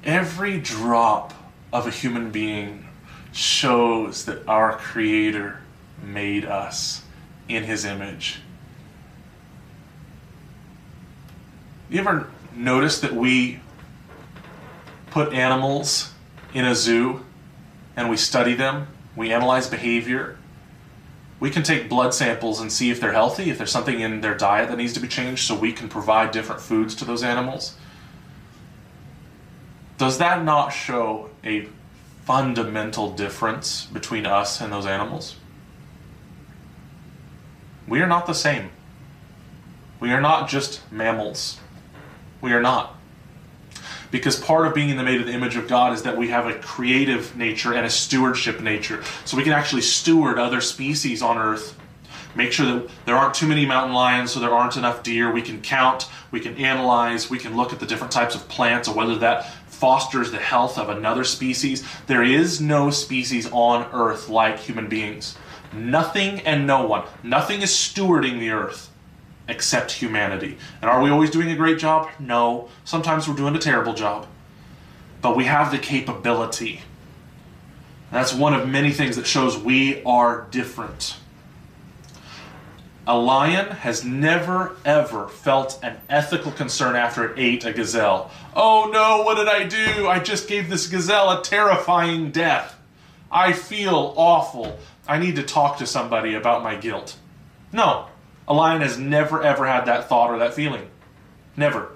[0.04, 1.34] every drop
[1.72, 2.88] of a human being
[3.32, 5.60] shows that our Creator
[6.02, 7.02] made us
[7.48, 8.40] in His image.
[11.88, 13.60] You ever notice that we
[15.10, 16.12] put animals
[16.52, 17.24] in a zoo
[17.96, 20.38] and we study them, we analyze behavior.
[21.38, 24.34] We can take blood samples and see if they're healthy, if there's something in their
[24.34, 27.76] diet that needs to be changed, so we can provide different foods to those animals.
[29.98, 31.68] Does that not show a
[32.24, 35.36] fundamental difference between us and those animals?
[37.86, 38.70] We are not the same.
[40.00, 41.60] We are not just mammals.
[42.46, 42.94] We are not.
[44.12, 46.54] Because part of being made in the image of God is that we have a
[46.54, 49.02] creative nature and a stewardship nature.
[49.24, 51.76] So we can actually steward other species on earth.
[52.37, 55.32] Make sure that there aren't too many mountain lions, so there aren't enough deer.
[55.32, 58.87] We can count, we can analyze, we can look at the different types of plants
[58.87, 61.85] or whether that fosters the health of another species.
[62.06, 65.37] There is no species on earth like human beings.
[65.72, 67.06] Nothing and no one.
[67.24, 68.92] Nothing is stewarding the earth
[69.48, 70.59] except humanity.
[70.80, 72.09] And are we always doing a great job?
[72.18, 72.68] No.
[72.85, 74.26] Sometimes we're doing a terrible job.
[75.22, 76.82] But we have the capability.
[78.11, 81.16] That's one of many things that shows we are different.
[83.09, 88.32] A lion has never ever felt an ethical concern after it ate a gazelle.
[88.54, 90.09] Oh no, what did I do?
[90.09, 92.76] I just gave this gazelle a terrifying death.
[93.30, 94.76] I feel awful.
[95.06, 97.16] I need to talk to somebody about my guilt.
[97.72, 98.06] No,
[98.48, 100.88] a lion has never ever had that thought or that feeling.
[101.56, 101.90] Never.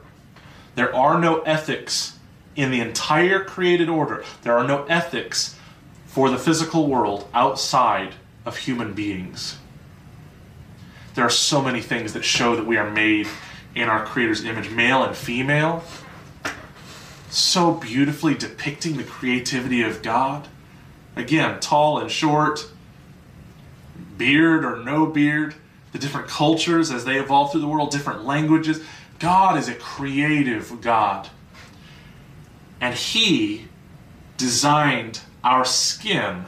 [0.74, 2.18] There are no ethics
[2.56, 4.24] in the entire created order.
[4.42, 5.56] There are no ethics
[6.06, 9.58] for the physical world outside of human beings.
[11.14, 13.28] there are so many things that show that we are made
[13.74, 15.84] in our Creator's image, male and female.
[17.28, 20.48] So beautifully depicting the creativity of God.
[21.16, 22.68] Again, tall and short,
[24.16, 25.54] beard or no beard,
[25.92, 28.81] the different cultures as they evolve through the world, different languages.
[29.18, 31.29] God is a creative God.
[32.81, 33.66] And He
[34.37, 36.44] designed our skin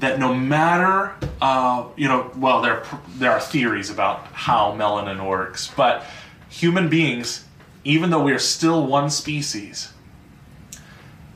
[0.00, 2.82] that no matter, uh, you know, well, there,
[3.16, 6.06] there are theories about how melanin works, but
[6.48, 7.44] human beings,
[7.84, 9.92] even though we are still one species,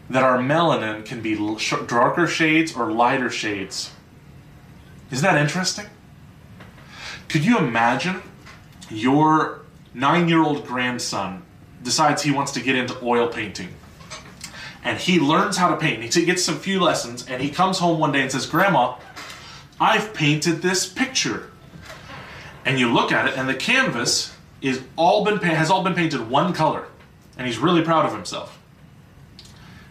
[0.09, 1.35] that our melanin can be
[1.87, 3.90] darker shades or lighter shades.
[5.11, 5.87] Isn't that interesting?
[7.28, 8.22] Could you imagine
[8.90, 9.60] your
[9.92, 11.42] nine year old grandson
[11.82, 13.74] decides he wants to get into oil painting?
[14.82, 16.14] And he learns how to paint.
[16.14, 18.96] He gets some few lessons, and he comes home one day and says, Grandma,
[19.80, 21.50] I've painted this picture.
[22.66, 26.28] And you look at it, and the canvas is all been has all been painted
[26.28, 26.87] one color,
[27.37, 28.58] and he's really proud of himself.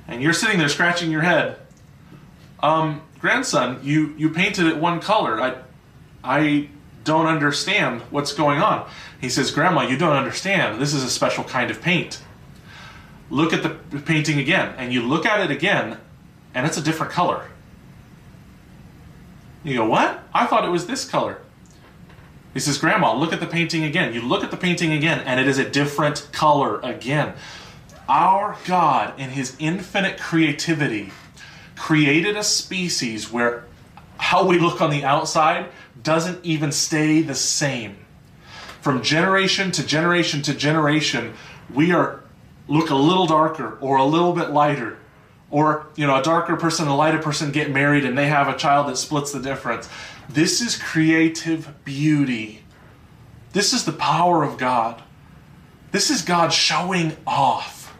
[0.07, 1.57] And you're sitting there scratching your head.
[2.61, 5.39] Um, grandson, you you painted it one color.
[5.39, 5.57] I
[6.23, 6.69] I
[7.03, 8.89] don't understand what's going on.
[9.19, 10.81] He says, Grandma, you don't understand.
[10.81, 12.21] This is a special kind of paint.
[13.29, 15.97] Look at the painting again, and you look at it again,
[16.53, 17.47] and it's a different color.
[19.63, 20.23] You go, What?
[20.33, 21.39] I thought it was this color.
[22.53, 24.13] He says, Grandma, look at the painting again.
[24.13, 27.33] You look at the painting again, and it is a different color again.
[28.07, 31.11] Our God, in His infinite creativity,
[31.75, 33.65] created a species where
[34.17, 35.65] how we look on the outside
[36.03, 37.97] doesn't even stay the same.
[38.81, 41.33] From generation to generation to generation,
[41.73, 42.23] we are
[42.67, 44.97] look a little darker or a little bit lighter.
[45.49, 48.57] Or, you know, a darker person a lighter person get married and they have a
[48.57, 49.87] child that splits the difference.
[50.27, 52.63] This is creative beauty.
[53.53, 55.01] This is the power of God.
[55.91, 57.95] This is God showing off.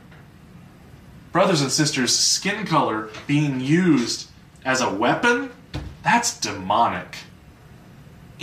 [1.32, 4.30] Brothers and sisters, skin color being used
[4.66, 5.52] as a weapon,
[6.04, 7.18] that's demonic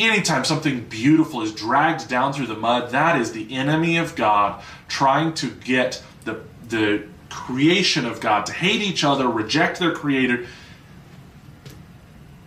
[0.02, 4.62] anytime something beautiful is dragged down through the mud, that is the enemy of God
[4.88, 10.46] trying to get the, the creation of God to hate each other, reject their creator.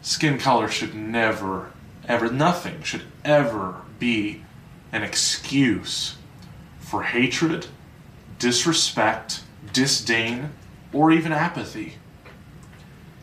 [0.01, 1.71] Skin color should never,
[2.07, 4.43] ever, nothing should ever be
[4.91, 6.17] an excuse
[6.79, 7.67] for hatred,
[8.37, 10.51] disrespect, disdain,
[10.91, 11.95] or even apathy.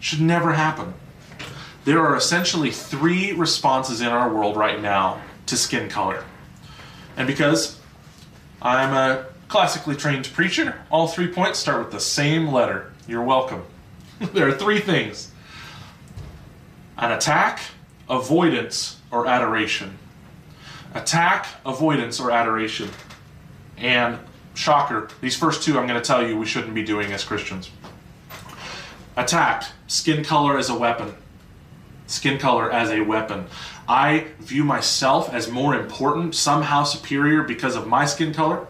[0.00, 0.94] Should never happen.
[1.84, 6.24] There are essentially three responses in our world right now to skin color.
[7.16, 7.80] And because
[8.60, 12.92] I'm a classically trained preacher, all three points start with the same letter.
[13.08, 13.64] You're welcome.
[14.32, 15.32] there are three things
[16.98, 17.60] an attack,
[18.10, 19.98] avoidance, or adoration.
[20.92, 22.90] Attack, avoidance, or adoration.
[23.78, 24.18] And
[24.52, 27.70] shocker, these first two I'm going to tell you we shouldn't be doing as Christians.
[29.16, 31.14] Attack, skin color as a weapon
[32.10, 33.46] skin color as a weapon.
[33.88, 38.66] I view myself as more important, somehow superior because of my skin color,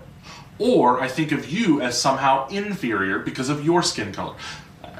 [0.58, 4.34] or I think of you as somehow inferior because of your skin color.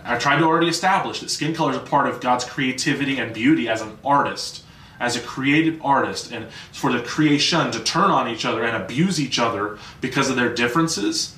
[0.05, 3.35] I tried to already establish that skin color is a part of God's creativity and
[3.35, 4.64] beauty as an artist,
[4.98, 9.20] as a creative artist, and for the creation to turn on each other and abuse
[9.20, 11.37] each other because of their differences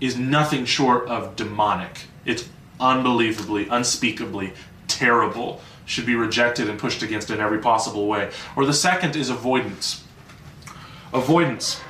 [0.00, 2.02] is nothing short of demonic.
[2.24, 4.52] It's unbelievably, unspeakably
[4.86, 8.30] terrible should be rejected and pushed against in every possible way.
[8.54, 10.04] Or the second is avoidance.
[11.14, 11.80] Avoidance.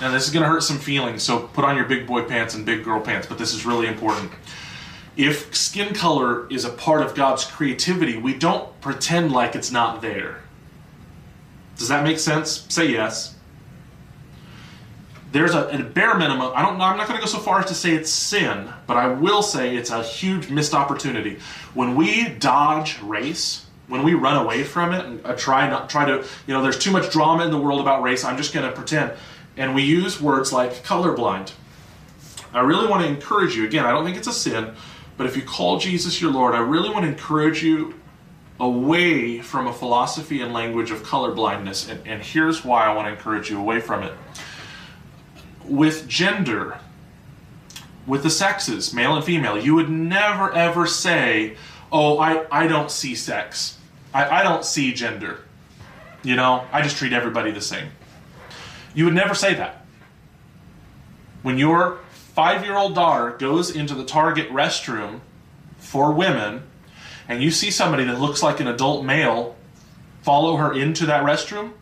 [0.00, 2.54] And this is going to hurt some feelings, so put on your big boy pants
[2.54, 4.30] and big girl pants, but this is really important.
[5.16, 10.00] If skin color is a part of God's creativity, we don't pretend like it's not
[10.00, 10.42] there.
[11.76, 12.66] Does that make sense?
[12.68, 13.34] Say yes
[15.32, 16.52] there's a, a, bare minimum.
[16.54, 16.80] I don't.
[16.80, 19.42] I'm not going to go so far as to say it's sin, but I will
[19.42, 21.38] say it's a huge missed opportunity.
[21.74, 26.04] When we dodge race, when we run away from it and uh, try not try
[26.04, 28.24] to, you know, there's too much drama in the world about race.
[28.24, 29.12] I'm just going to pretend,
[29.56, 31.52] and we use words like colorblind.
[32.52, 33.64] I really want to encourage you.
[33.64, 34.74] Again, I don't think it's a sin,
[35.16, 37.94] but if you call Jesus your Lord, I really want to encourage you
[38.58, 41.88] away from a philosophy and language of colorblindness.
[41.88, 44.12] And, and here's why I want to encourage you away from it
[45.64, 46.78] with gender,
[48.06, 51.56] with the sexes, male and female, you would never ever say,
[51.92, 53.78] Oh, I, I don't see sex.
[54.14, 55.40] I, I don't see gender.
[56.22, 57.90] You know, I just treat everybody the same.
[58.94, 59.84] You would never say that.
[61.42, 65.20] When your five year old daughter goes into the Target restroom
[65.78, 66.62] for women
[67.28, 69.56] and you see somebody that looks like an adult male,
[70.22, 71.72] follow her into that restroom,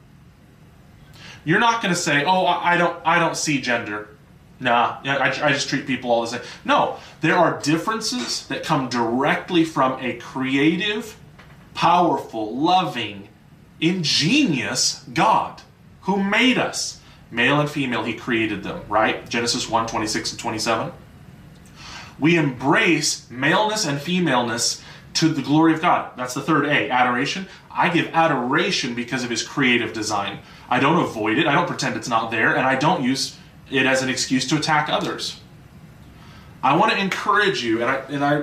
[1.48, 4.10] you're not going to say, "Oh, I don't, I don't see gender."
[4.60, 6.42] Nah, I, I just treat people all the same.
[6.66, 11.16] No, there are differences that come directly from a creative,
[11.72, 13.28] powerful, loving,
[13.80, 15.62] ingenious God
[16.02, 17.00] who made us.
[17.30, 19.26] Male and female, he created them, right?
[19.30, 20.92] Genesis 1 26 and 27.
[22.18, 24.82] We embrace maleness and femaleness
[25.14, 26.10] to the glory of God.
[26.14, 27.48] That's the third A, adoration.
[27.70, 30.40] I give adoration because of his creative design.
[30.68, 33.36] I don't avoid it, I don't pretend it's not there, and I don't use
[33.70, 35.40] it as an excuse to attack others.
[36.62, 38.42] I want to encourage you, and I, and I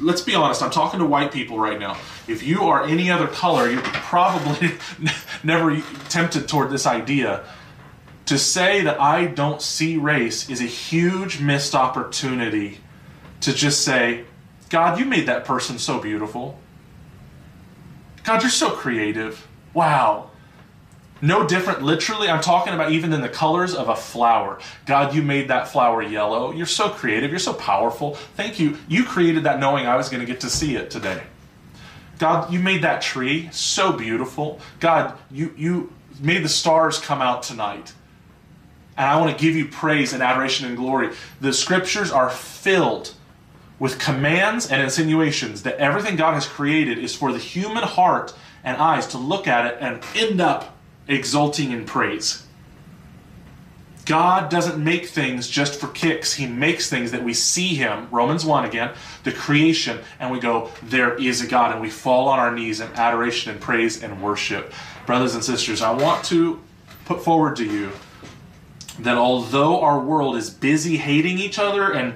[0.00, 1.96] let's be honest, I'm talking to white people right now.
[2.28, 4.72] If you are any other color, you're probably
[5.44, 7.44] never tempted toward this idea.
[8.26, 12.78] To say that I don't see race is a huge missed opportunity
[13.42, 14.24] to just say,
[14.68, 16.58] God, you made that person so beautiful.
[18.24, 19.46] God, you're so creative.
[19.72, 20.25] Wow.
[21.22, 24.58] No different, literally, I'm talking about even in the colors of a flower.
[24.84, 26.52] God, you made that flower yellow.
[26.52, 27.30] You're so creative.
[27.30, 28.14] You're so powerful.
[28.36, 28.76] Thank you.
[28.86, 31.22] You created that knowing I was going to get to see it today.
[32.18, 34.60] God, you made that tree so beautiful.
[34.80, 37.94] God, you, you made the stars come out tonight.
[38.96, 41.14] And I want to give you praise and adoration and glory.
[41.40, 43.14] The scriptures are filled
[43.78, 48.76] with commands and insinuations that everything God has created is for the human heart and
[48.78, 50.75] eyes to look at it and end up
[51.08, 52.46] exulting in praise.
[54.06, 56.34] God doesn't make things just for kicks.
[56.34, 58.92] He makes things that we see Him, Romans 1 again,
[59.24, 62.80] the creation, and we go, There is a God, and we fall on our knees
[62.80, 64.72] in adoration and praise and worship.
[65.06, 66.60] Brothers and sisters, I want to
[67.04, 67.90] put forward to you
[69.00, 72.14] that although our world is busy hating each other and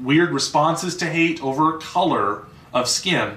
[0.00, 3.36] weird responses to hate over color of skin,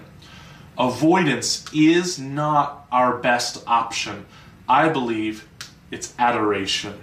[0.78, 4.26] avoidance is not our best option.
[4.68, 5.48] I believe
[5.92, 7.02] it's adoration.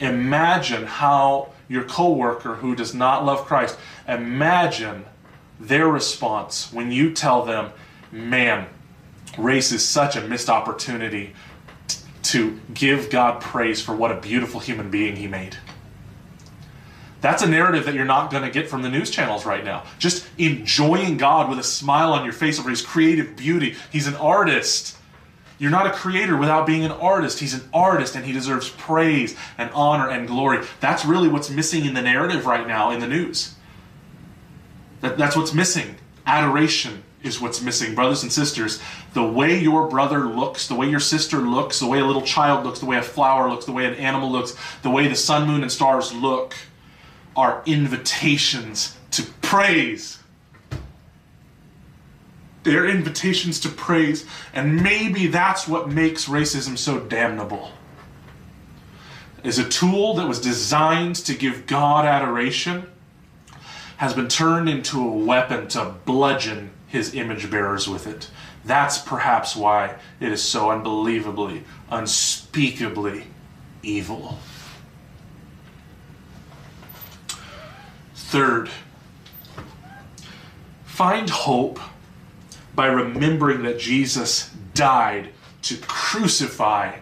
[0.00, 5.04] Imagine how your coworker who does not love Christ, imagine
[5.60, 7.70] their response when you tell them,
[8.10, 8.66] man,
[9.38, 11.34] race is such a missed opportunity
[12.22, 15.56] to give God praise for what a beautiful human being he made.
[17.20, 19.84] That's a narrative that you're not going to get from the news channels right now.
[19.98, 23.76] Just enjoying God with a smile on your face over his creative beauty.
[23.92, 24.96] He's an artist.
[25.60, 27.38] You're not a creator without being an artist.
[27.38, 30.64] He's an artist and he deserves praise and honor and glory.
[30.80, 33.54] That's really what's missing in the narrative right now in the news.
[35.02, 35.96] That, that's what's missing.
[36.24, 37.94] Adoration is what's missing.
[37.94, 38.80] Brothers and sisters,
[39.12, 42.64] the way your brother looks, the way your sister looks, the way a little child
[42.64, 45.46] looks, the way a flower looks, the way an animal looks, the way the sun,
[45.46, 46.54] moon, and stars look
[47.36, 50.19] are invitations to praise
[52.62, 57.72] they're invitations to praise, and maybe that's what makes racism so damnable.
[59.42, 62.86] Is a tool that was designed to give God adoration
[63.96, 68.30] has been turned into a weapon to bludgeon his image bearers with it.
[68.64, 73.24] That's perhaps why it is so unbelievably, unspeakably
[73.82, 74.38] evil.
[78.14, 78.70] Third,
[80.84, 81.80] find hope
[82.80, 85.28] by remembering that Jesus died
[85.60, 86.96] to crucify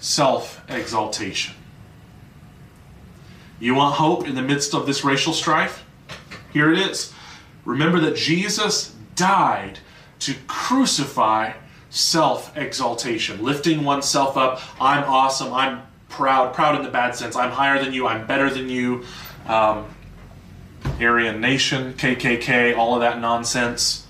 [0.00, 1.54] self exaltation.
[3.60, 5.84] You want hope in the midst of this racial strife?
[6.52, 7.12] Here it is.
[7.64, 9.78] Remember that Jesus died
[10.18, 11.52] to crucify
[11.90, 14.60] self exaltation, lifting oneself up.
[14.80, 15.54] I'm awesome.
[15.54, 16.54] I'm proud.
[16.54, 17.36] Proud in the bad sense.
[17.36, 18.08] I'm higher than you.
[18.08, 19.04] I'm better than you.
[19.46, 19.94] Um,
[21.00, 24.03] Aryan Nation, KKK, all of that nonsense.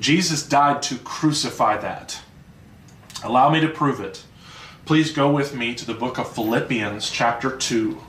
[0.00, 2.20] Jesus died to crucify that.
[3.22, 4.24] Allow me to prove it.
[4.86, 8.00] Please go with me to the book of Philippians, chapter 2.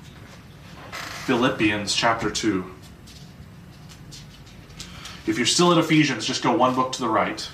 [1.26, 2.72] Philippians, chapter 2.
[5.28, 7.48] If you're still at Ephesians, just go one book to the right.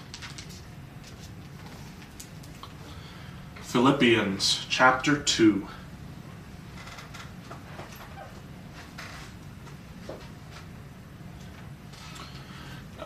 [3.63, 5.67] Philippians, chapter 2.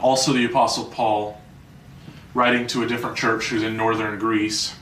[0.01, 1.41] Also the Apostle Paul
[2.33, 4.75] writing to a different church who's in northern Greece.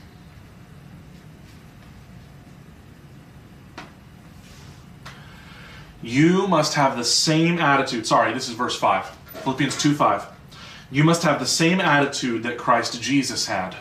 [6.02, 8.06] You must have the same attitude.
[8.06, 9.06] Sorry, this is verse 5.
[9.44, 10.26] Philippians 2 5.
[10.90, 13.76] You must have the same attitude that Christ Jesus had.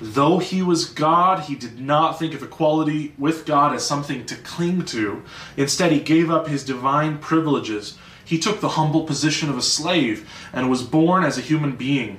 [0.00, 4.36] Though he was God, he did not think of equality with God as something to
[4.36, 5.24] cling to.
[5.56, 7.98] Instead, he gave up his divine privileges
[8.28, 12.18] he took the humble position of a slave and was born as a human being.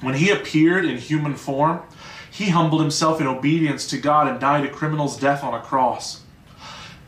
[0.00, 1.82] When he appeared in human form,
[2.28, 6.22] he humbled himself in obedience to God and died a criminal's death on a cross.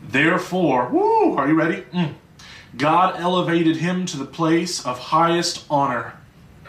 [0.01, 1.81] Therefore, woo, are you ready?
[1.93, 2.13] Mm.
[2.77, 6.13] God elevated him to the place of highest honor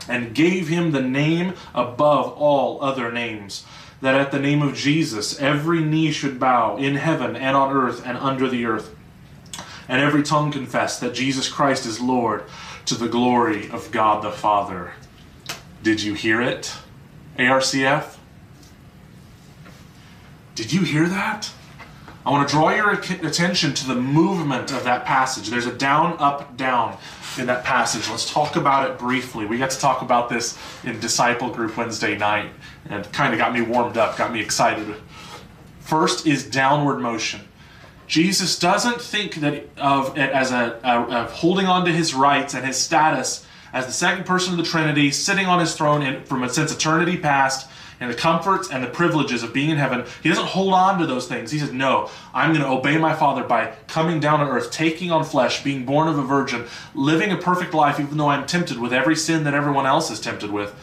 [0.09, 3.65] and gave him the name above all other names,
[4.01, 8.05] that at the name of Jesus every knee should bow in heaven and on earth
[8.05, 8.97] and under the earth,
[9.93, 12.45] and every tongue confess that Jesus Christ is Lord
[12.87, 14.93] to the glory of God the Father.
[15.83, 16.75] Did you hear it,
[17.39, 18.17] ARCF?
[20.55, 21.53] Did you hear that?
[22.25, 25.51] I want to draw your attention to the movement of that passage.
[25.51, 26.97] There's a down, up, down
[27.39, 28.09] in that passage.
[28.09, 29.45] Let's talk about it briefly.
[29.45, 32.49] We got to talk about this in Disciple Group Wednesday night,
[32.89, 34.95] and kind of got me warmed up, got me excited.
[35.81, 37.43] First is downward motion.
[38.13, 42.53] Jesus doesn't think that of it as a, a, a holding on to his rights
[42.53, 46.23] and his status as the second person of the Trinity, sitting on his throne in,
[46.25, 50.29] from since eternity past, and the comforts and the privileges of being in heaven, he
[50.29, 51.51] doesn't hold on to those things.
[51.51, 55.11] He says, No, I'm going to obey my Father by coming down to earth, taking
[55.11, 58.79] on flesh, being born of a virgin, living a perfect life, even though I'm tempted
[58.79, 60.75] with every sin that everyone else is tempted with,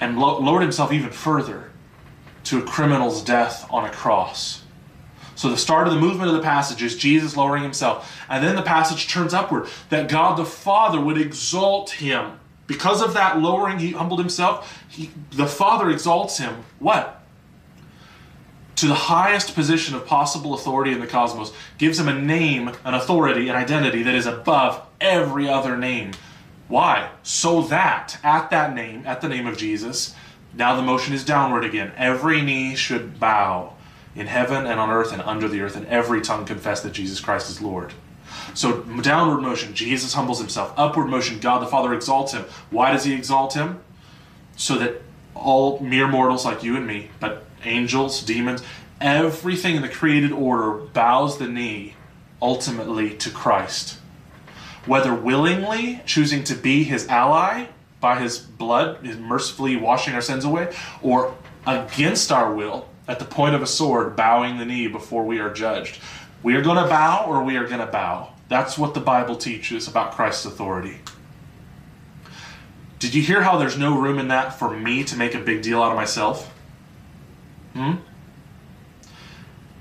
[0.00, 1.70] and lowered himself even further
[2.44, 4.59] to a criminal's death on a cross.
[5.40, 8.14] So the start of the movement of the passage is Jesus lowering himself.
[8.28, 13.14] And then the passage turns upward that God the Father would exalt him because of
[13.14, 14.84] that lowering, he humbled himself.
[14.90, 16.62] He, the Father exalts him.
[16.78, 17.22] What?
[18.76, 22.92] To the highest position of possible authority in the cosmos, gives him a name, an
[22.92, 26.10] authority, an identity that is above every other name.
[26.68, 27.08] Why?
[27.22, 30.14] So that at that name, at the name of Jesus,
[30.52, 31.92] now the motion is downward again.
[31.96, 33.72] Every knee should bow
[34.14, 37.20] in heaven and on earth and under the earth, and every tongue confess that Jesus
[37.20, 37.92] Christ is Lord.
[38.54, 40.72] So, downward motion, Jesus humbles himself.
[40.76, 42.44] Upward motion, God the Father exalts him.
[42.70, 43.80] Why does he exalt him?
[44.56, 45.02] So that
[45.34, 48.62] all mere mortals like you and me, but angels, demons,
[49.00, 51.94] everything in the created order bows the knee
[52.42, 53.98] ultimately to Christ.
[54.86, 57.66] Whether willingly choosing to be his ally
[58.00, 61.34] by his blood, his mercifully washing our sins away, or
[61.66, 65.52] against our will, at the point of a sword, bowing the knee before we are
[65.52, 65.98] judged.
[66.44, 68.34] We are going to bow or we are going to bow.
[68.48, 71.00] That's what the Bible teaches about Christ's authority.
[73.00, 75.60] Did you hear how there's no room in that for me to make a big
[75.60, 76.54] deal out of myself?
[77.74, 77.94] Hmm?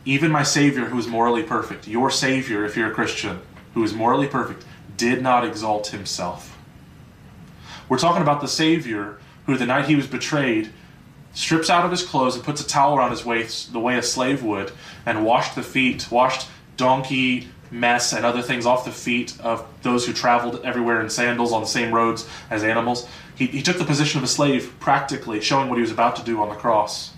[0.05, 3.41] Even my Savior, who is morally perfect, your Savior, if you're a Christian,
[3.75, 4.65] who is morally perfect,
[4.97, 6.57] did not exalt himself.
[7.87, 10.71] We're talking about the Savior who, the night he was betrayed,
[11.39, 14.03] strips out of his clothes and puts a towel around his waist the way a
[14.03, 14.73] slave would,
[15.05, 20.05] and washed the feet, washed donkey mess and other things off the feet of those
[20.05, 23.07] who traveled everywhere in sandals on the same roads as animals.
[23.35, 26.23] He, he took the position of a slave practically, showing what he was about to
[26.23, 27.13] do on the cross.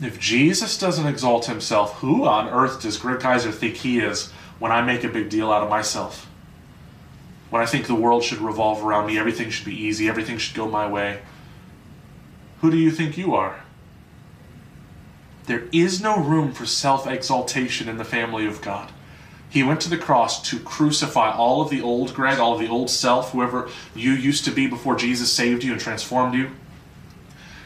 [0.00, 4.72] If Jesus doesn't exalt himself, who on earth does Greg Kaiser think he is when
[4.72, 6.26] I make a big deal out of myself?
[7.50, 10.56] When I think the world should revolve around me, everything should be easy, everything should
[10.56, 11.20] go my way.
[12.60, 13.60] Who do you think you are?
[15.46, 18.92] There is no room for self exaltation in the family of God.
[19.50, 22.68] He went to the cross to crucify all of the old Greg, all of the
[22.68, 26.50] old self, whoever you used to be before Jesus saved you and transformed you.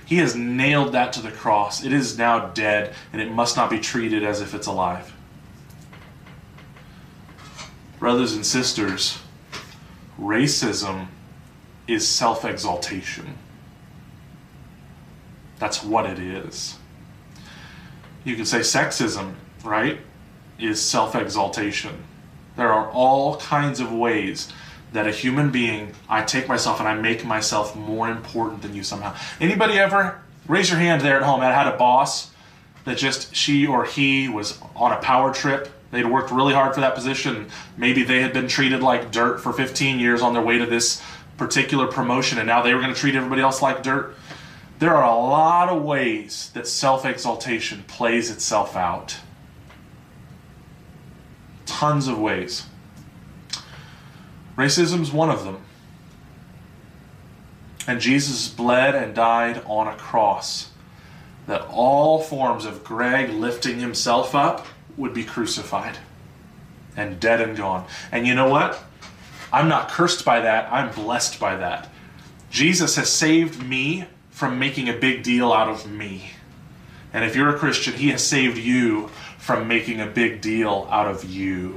[0.07, 1.83] He has nailed that to the cross.
[1.85, 5.13] It is now dead, and it must not be treated as if it's alive.
[7.99, 9.19] Brothers and sisters,
[10.21, 11.07] racism
[11.89, 13.39] is self exaltation.
[15.63, 16.77] That's what it is.
[18.25, 20.01] You could say sexism, right,
[20.59, 22.03] is self exaltation.
[22.57, 24.49] There are all kinds of ways
[24.93, 28.83] that a human being, I take myself and I make myself more important than you
[28.83, 29.15] somehow.
[29.41, 32.33] Anybody ever raise your hand there at home that had a boss
[32.85, 35.69] that just she or he was on a power trip?
[35.93, 37.47] They'd worked really hard for that position.
[37.77, 41.01] Maybe they had been treated like dirt for 15 years on their way to this
[41.37, 44.17] particular promotion, and now they were going to treat everybody else like dirt.
[44.83, 49.17] There are a lot of ways that self exaltation plays itself out.
[51.67, 52.67] Tons of ways.
[54.57, 55.59] Racism is one of them.
[57.87, 60.73] And Jesus bled and died on a cross
[61.47, 64.67] that all forms of Greg lifting himself up
[64.97, 65.99] would be crucified
[66.97, 67.87] and dead and gone.
[68.11, 68.83] And you know what?
[69.53, 71.89] I'm not cursed by that, I'm blessed by that.
[72.51, 74.07] Jesus has saved me
[74.43, 76.33] from making a big deal out of me.
[77.13, 79.07] And if you're a Christian, He has saved you
[79.39, 81.77] from making a big deal out of you.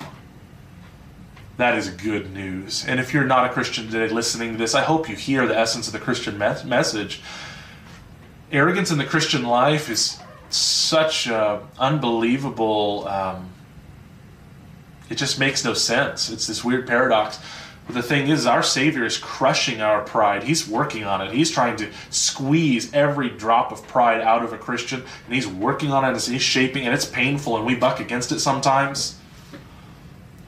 [1.57, 2.83] That is good news.
[2.87, 5.55] And if you're not a Christian today listening to this, I hope you hear the
[5.55, 7.21] essence of the Christian me- message.
[8.51, 10.17] Arrogance in the Christian life is
[10.49, 13.07] such a unbelievable.
[13.07, 13.51] Um,
[15.11, 16.31] it just makes no sense.
[16.31, 17.37] It's this weird paradox.
[17.85, 20.43] But the thing is, our Savior is crushing our pride.
[20.43, 21.31] He's working on it.
[21.31, 25.91] He's trying to squeeze every drop of pride out of a Christian, and He's working
[25.91, 29.19] on it, and He's shaping, and it's painful, and we buck against it sometimes.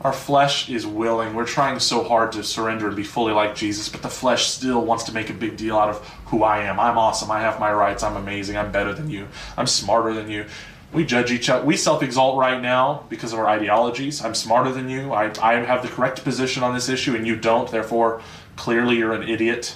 [0.02, 1.34] Our flesh is willing.
[1.34, 4.84] We're trying so hard to surrender and be fully like Jesus, but the flesh still
[4.86, 6.80] wants to make a big deal out of who I am.
[6.80, 7.32] I'm awesome.
[7.32, 8.04] I have my rights.
[8.04, 8.58] I'm amazing.
[8.58, 9.28] I'm better than you.
[9.58, 10.46] I'm smarter than you.
[10.94, 11.66] We judge each other.
[11.66, 14.24] We self exalt right now because of our ideologies.
[14.24, 15.12] I'm smarter than you.
[15.12, 17.70] I, I have the correct position on this issue and you don't.
[17.70, 18.22] Therefore,
[18.56, 19.76] clearly you're an idiot.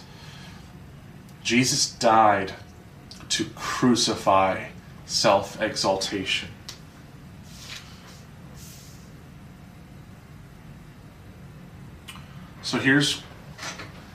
[1.44, 2.54] Jesus died
[3.30, 4.70] to crucify
[5.06, 6.50] self exaltation.
[12.64, 13.22] So here's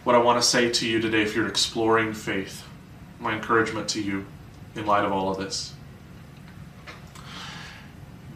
[0.05, 2.65] what I want to say to you today if you're exploring faith.
[3.21, 4.25] My encouragement to you
[4.75, 5.76] in light of all of this.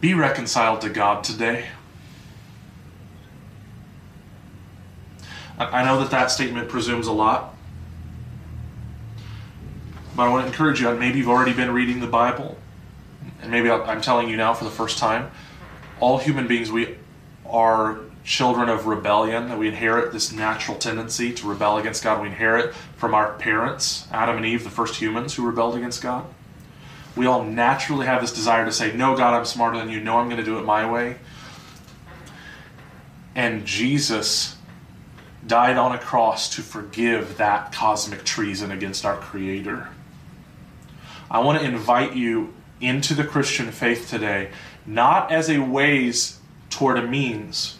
[0.01, 1.67] Be reconciled to God today.
[5.59, 7.55] I know that that statement presumes a lot.
[10.15, 12.57] But I want to encourage you, maybe you've already been reading the Bible,
[13.41, 15.29] and maybe I'm telling you now for the first time.
[15.99, 16.97] All human beings, we
[17.45, 22.21] are children of rebellion, that we inherit this natural tendency to rebel against God.
[22.21, 26.25] We inherit from our parents, Adam and Eve, the first humans who rebelled against God.
[27.15, 29.99] We all naturally have this desire to say, No, God, I'm smarter than you.
[29.99, 31.17] No, I'm going to do it my way.
[33.35, 34.55] And Jesus
[35.45, 39.89] died on a cross to forgive that cosmic treason against our Creator.
[41.29, 44.51] I want to invite you into the Christian faith today,
[44.85, 46.39] not as a ways
[46.69, 47.77] toward a means.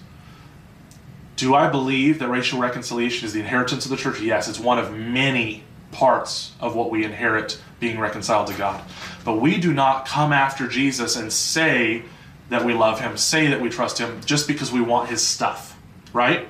[1.36, 4.22] Do I believe that racial reconciliation is the inheritance of the church?
[4.22, 8.84] Yes, it's one of many parts of what we inherit being reconciled to God.
[9.26, 12.04] But we do not come after Jesus and say
[12.50, 15.78] that we love him, say that we trust him just because we want his stuff,
[16.14, 16.48] right?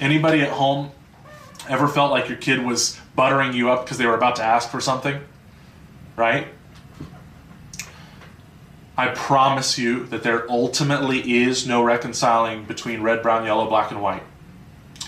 [0.00, 0.90] Anybody at home
[1.68, 4.70] ever felt like your kid was buttering you up because they were about to ask
[4.70, 5.20] for something?
[6.16, 6.48] Right?
[8.96, 14.02] I promise you that there ultimately is no reconciling between red, brown, yellow, black, and
[14.02, 14.22] white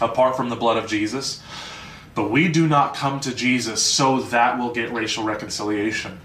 [0.00, 1.42] apart from the blood of Jesus.
[2.14, 6.20] But we do not come to Jesus so that we'll get racial reconciliation.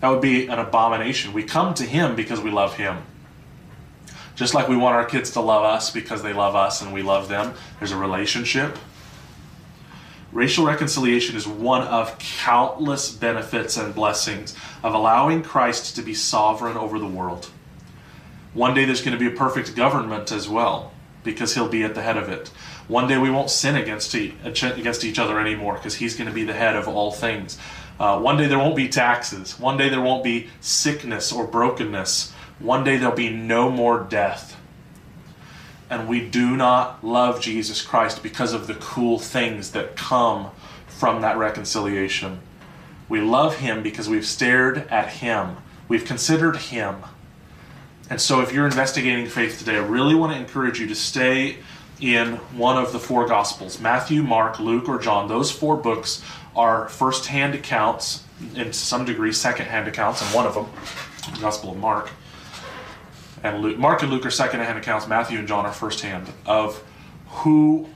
[0.00, 1.32] That would be an abomination.
[1.32, 2.98] We come to Him because we love Him.
[4.34, 7.02] Just like we want our kids to love us because they love us and we
[7.02, 8.76] love them, there's a relationship.
[10.32, 16.76] Racial reconciliation is one of countless benefits and blessings of allowing Christ to be sovereign
[16.76, 17.48] over the world.
[18.52, 21.94] One day there's going to be a perfect government as well because he'll be at
[21.94, 22.50] the head of it.
[22.88, 26.44] One day we won't sin against, against each other anymore because he's going to be
[26.44, 27.58] the head of all things.
[27.98, 29.58] Uh, one day there won't be taxes.
[29.58, 32.32] One day there won't be sickness or brokenness.
[32.58, 34.60] One day there'll be no more death.
[35.88, 40.50] And we do not love Jesus Christ because of the cool things that come
[40.88, 42.40] from that reconciliation.
[43.08, 45.56] We love him because we've stared at him,
[45.88, 46.96] we've considered him.
[48.10, 51.58] And so, if you're investigating faith today, I really want to encourage you to stay
[52.04, 55.26] in one of the four Gospels Matthew, Mark, Luke, or John.
[55.26, 56.22] Those four books
[56.54, 58.22] are first hand accounts,
[58.54, 60.66] in some degree, second hand accounts, and one of them,
[61.34, 62.10] the Gospel of Mark.
[63.42, 66.30] And Luke, Mark and Luke are second hand accounts, Matthew and John are first hand
[66.44, 66.82] of
[67.28, 67.88] who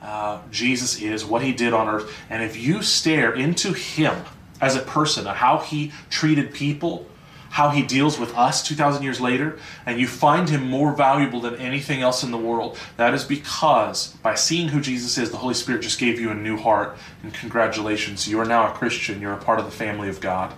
[0.00, 2.16] uh, Jesus is, what he did on earth.
[2.30, 4.14] And if you stare into him
[4.60, 7.06] as a person, how he treated people,
[7.50, 11.56] how he deals with us 2,000 years later, and you find him more valuable than
[11.56, 15.54] anything else in the world, that is because by seeing who Jesus is, the Holy
[15.54, 16.96] Spirit just gave you a new heart.
[17.22, 19.20] And congratulations, you are now a Christian.
[19.20, 20.54] You're a part of the family of God.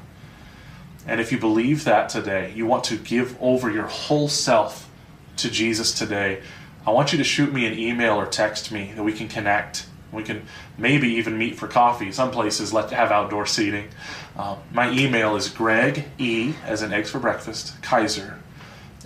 [1.06, 4.90] And if you believe that today, you want to give over your whole self
[5.38, 6.42] to Jesus today,
[6.86, 9.86] I want you to shoot me an email or text me that we can connect.
[10.12, 10.46] We can
[10.76, 12.10] maybe even meet for coffee.
[12.12, 13.88] Some places let have outdoor seating.
[14.36, 18.40] Um, my email is Greg E, as in eggs for breakfast, Kaiser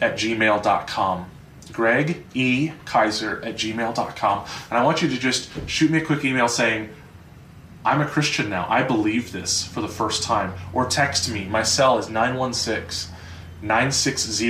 [0.00, 1.30] at gmail.com.
[1.72, 2.72] Greg E.
[2.84, 4.46] Kaiser at gmail.com.
[4.70, 6.90] And I want you to just shoot me a quick email saying,
[7.84, 8.66] I'm a Christian now.
[8.68, 10.54] I believe this for the first time.
[10.72, 11.44] Or text me.
[11.44, 13.14] My cell is 916
[13.60, 14.48] 960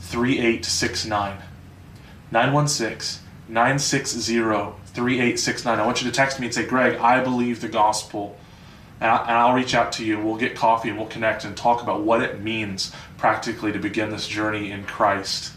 [0.00, 1.38] 3869.
[2.30, 5.78] 916 960 3869.
[5.78, 8.36] I want you to text me and say, Greg, I believe the gospel.
[9.00, 10.18] And, I, will reach out to you.
[10.20, 14.10] We'll get coffee and we'll connect and talk about what it means practically to begin
[14.10, 15.54] this journey in Christ.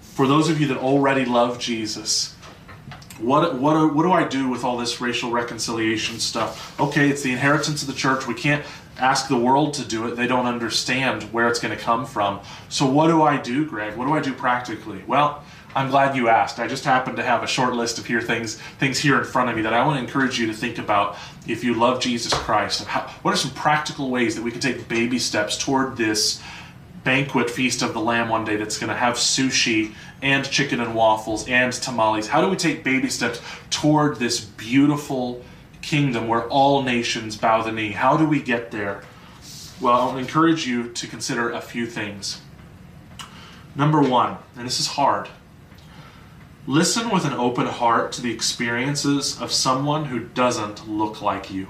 [0.00, 2.34] For those of you that already love Jesus,
[3.18, 6.78] what, what, what do I do with all this racial reconciliation stuff?
[6.78, 8.26] Okay, it's the inheritance of the church.
[8.26, 8.64] We can't
[8.98, 10.16] ask the world to do it.
[10.16, 12.40] They don't understand where it's going to come from.
[12.68, 13.96] So, what do I do, Greg?
[13.96, 15.02] What do I do practically?
[15.06, 15.42] Well,
[15.74, 16.58] I'm glad you asked.
[16.58, 19.50] I just happen to have a short list of here things things here in front
[19.50, 21.16] of me that I want to encourage you to think about
[21.46, 22.84] if you love Jesus Christ.
[22.84, 26.42] How, what are some practical ways that we can take baby steps toward this
[27.04, 29.92] banquet feast of the lamb one day that's going to have sushi
[30.22, 32.28] and chicken and waffles and tamales?
[32.28, 33.40] How do we take baby steps
[33.70, 35.44] toward this beautiful
[35.82, 37.92] kingdom where all nations bow the knee?
[37.92, 39.02] How do we get there?
[39.80, 42.40] Well, I'll encourage you to consider a few things.
[43.76, 45.28] Number one, and this is hard,
[46.68, 51.66] Listen with an open heart to the experiences of someone who doesn't look like you.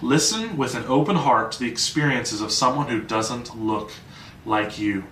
[0.00, 3.92] Listen with an open heart to the experiences of someone who doesn't look
[4.44, 5.04] like you.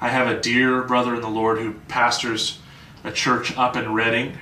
[0.00, 2.60] I have a dear brother in the Lord who pastors
[3.02, 4.38] a church up in Redding,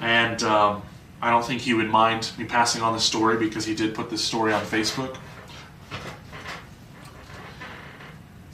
[0.00, 0.80] and um,
[1.20, 4.08] I don't think he would mind me passing on this story because he did put
[4.08, 5.18] this story on Facebook.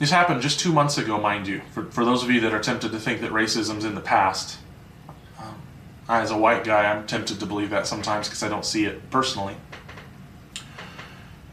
[0.03, 2.59] This happened just two months ago, mind you, for, for those of you that are
[2.59, 4.57] tempted to think that racism's in the past.
[5.39, 5.61] Um,
[6.09, 9.09] as a white guy, I'm tempted to believe that sometimes because I don't see it
[9.11, 9.55] personally.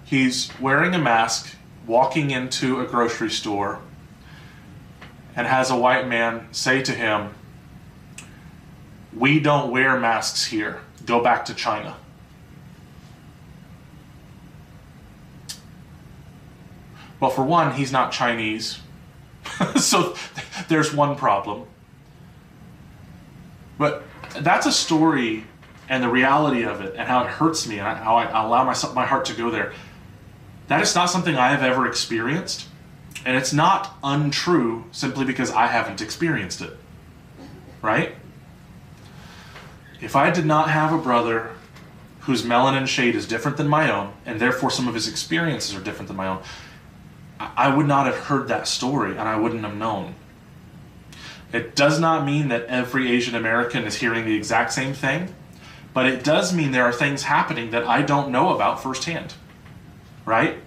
[0.04, 1.54] He's wearing a mask,
[1.86, 3.82] walking into a grocery store,
[5.36, 7.32] and has a white man say to him,
[9.16, 10.80] We don't wear masks here.
[11.06, 11.94] Go back to China.
[17.20, 18.80] Well, for one, he's not Chinese.
[19.76, 20.16] so
[20.68, 21.66] there's one problem.
[23.78, 24.04] But
[24.40, 25.44] that's a story
[25.88, 28.94] and the reality of it and how it hurts me and how I allow myself
[28.94, 29.72] my heart to go there.
[30.68, 32.68] That is not something I have ever experienced.
[33.24, 36.76] And it's not untrue simply because I haven't experienced it.
[37.82, 38.14] Right?
[40.00, 41.50] If I did not have a brother
[42.20, 45.80] whose melanin shade is different than my own, and therefore some of his experiences are
[45.80, 46.42] different than my own,
[47.40, 50.14] I would not have heard that story and I wouldn't have known.
[51.52, 55.34] It does not mean that every Asian American is hearing the exact same thing,
[55.94, 59.34] but it does mean there are things happening that I don't know about firsthand.
[60.26, 60.58] Right?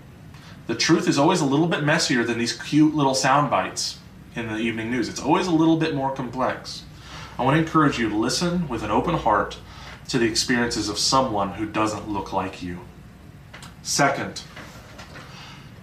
[0.68, 4.00] The truth is always a little bit messier than these cute little sound bites
[4.36, 5.10] in the evening news.
[5.10, 6.84] It's always a little bit more complex.
[7.38, 9.58] I want to encourage you to listen with an open heart
[10.10, 12.80] to the experiences of someone who doesn't look like you.
[13.82, 14.42] Second,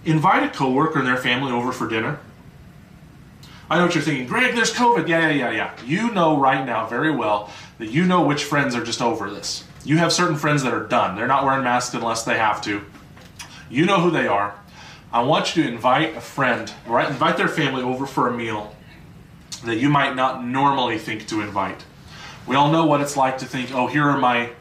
[0.05, 2.19] invite a coworker and their family over for dinner.
[3.69, 5.07] I know what you're thinking, Greg, there's COVID.
[5.07, 5.71] Yeah, yeah, yeah, yeah.
[5.85, 9.63] You know right now very well that you know which friends are just over this.
[9.85, 11.15] You have certain friends that are done.
[11.15, 12.81] They're not wearing masks unless they have to.
[13.69, 14.55] You know who they are.
[15.13, 17.07] I want you to invite a friend, right?
[17.07, 18.75] Invite their family over for a meal
[19.63, 21.85] that you might not normally think to invite.
[22.47, 24.51] We all know what it's like to think, oh, here are my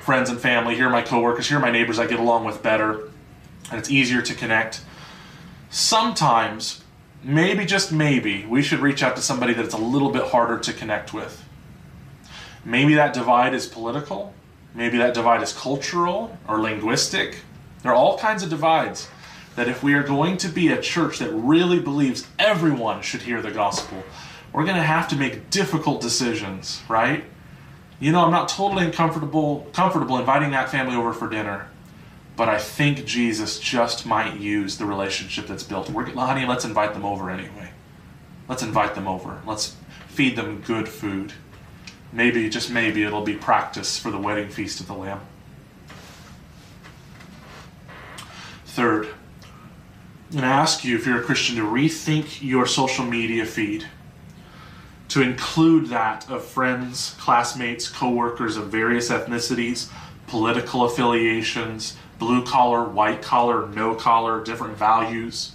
[0.00, 2.62] friends and family, here are my coworkers, here are my neighbors I get along with
[2.62, 3.07] better
[3.70, 4.82] and it's easier to connect.
[5.70, 6.82] Sometimes,
[7.22, 10.58] maybe just maybe, we should reach out to somebody that it's a little bit harder
[10.58, 11.44] to connect with.
[12.64, 14.34] Maybe that divide is political,
[14.74, 17.42] maybe that divide is cultural or linguistic.
[17.82, 19.08] There are all kinds of divides
[19.56, 23.42] that if we are going to be a church that really believes everyone should hear
[23.42, 24.02] the gospel,
[24.52, 27.24] we're going to have to make difficult decisions, right?
[28.00, 31.68] You know, I'm not totally uncomfortable comfortable inviting that family over for dinner.
[32.38, 35.90] But I think Jesus just might use the relationship that's built.
[35.90, 37.70] We're, honey, let's invite them over anyway.
[38.46, 39.42] Let's invite them over.
[39.44, 39.74] Let's
[40.06, 41.32] feed them good food.
[42.12, 45.20] Maybe, just maybe, it'll be practice for the wedding feast of the Lamb.
[48.66, 53.46] Third, I'm going to ask you, if you're a Christian, to rethink your social media
[53.46, 53.84] feed
[55.08, 59.90] to include that of friends, classmates, coworkers of various ethnicities,
[60.28, 65.52] political affiliations, blue collar, white collar, no collar, different values,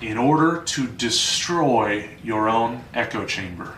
[0.00, 3.74] in order to destroy your own echo chamber.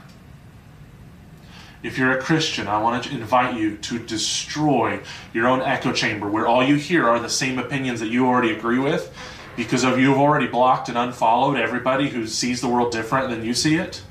[1.83, 5.01] If you're a Christian, I want to invite you to destroy
[5.33, 8.53] your own echo chamber where all you hear are the same opinions that you already
[8.53, 9.15] agree with
[9.57, 13.55] because of you've already blocked and unfollowed everybody who sees the world different than you
[13.55, 14.03] see it.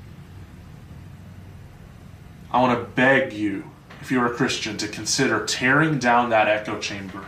[2.52, 3.70] I want to beg you,
[4.02, 7.24] if you're a Christian, to consider tearing down that echo chamber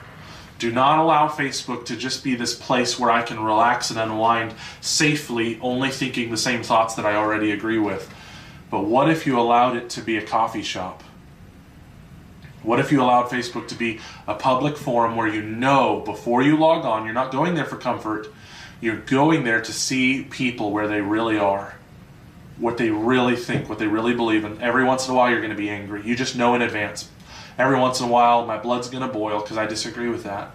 [0.61, 4.53] do not allow Facebook to just be this place where I can relax and unwind
[4.79, 8.13] safely, only thinking the same thoughts that I already agree with.
[8.69, 11.01] But what if you allowed it to be a coffee shop?
[12.61, 16.55] What if you allowed Facebook to be a public forum where you know before you
[16.57, 18.27] log on, you're not going there for comfort,
[18.81, 21.73] You're going there to see people where they really are,
[22.59, 24.45] what they really think, what they really believe.
[24.45, 26.03] And every once in a while, you're going to be angry.
[26.05, 27.09] You just know in advance.
[27.57, 30.51] Every once in a while, my blood's going to boil because I disagree with that.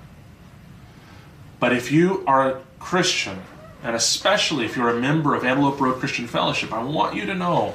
[1.61, 3.40] But if you are a Christian,
[3.82, 7.34] and especially if you're a member of Antelope Road Christian Fellowship, I want you to
[7.34, 7.74] know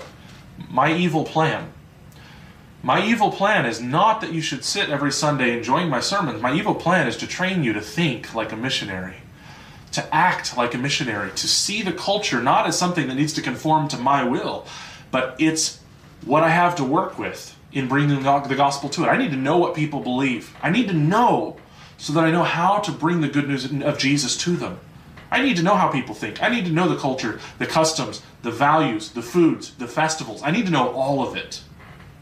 [0.70, 1.72] my evil plan.
[2.84, 6.42] My evil plan is not that you should sit every Sunday enjoying my sermons.
[6.42, 9.18] My evil plan is to train you to think like a missionary,
[9.92, 13.42] to act like a missionary, to see the culture not as something that needs to
[13.42, 14.66] conform to my will,
[15.12, 15.80] but it's
[16.26, 19.08] what I have to work with in bringing the gospel to it.
[19.08, 20.56] I need to know what people believe.
[20.62, 21.58] I need to know
[21.98, 24.80] so that I know how to bring the good news of Jesus to them.
[25.30, 26.44] I need to know how people think.
[26.44, 30.42] I need to know the culture, the customs, the values, the foods, the festivals.
[30.44, 31.62] I need to know all of it.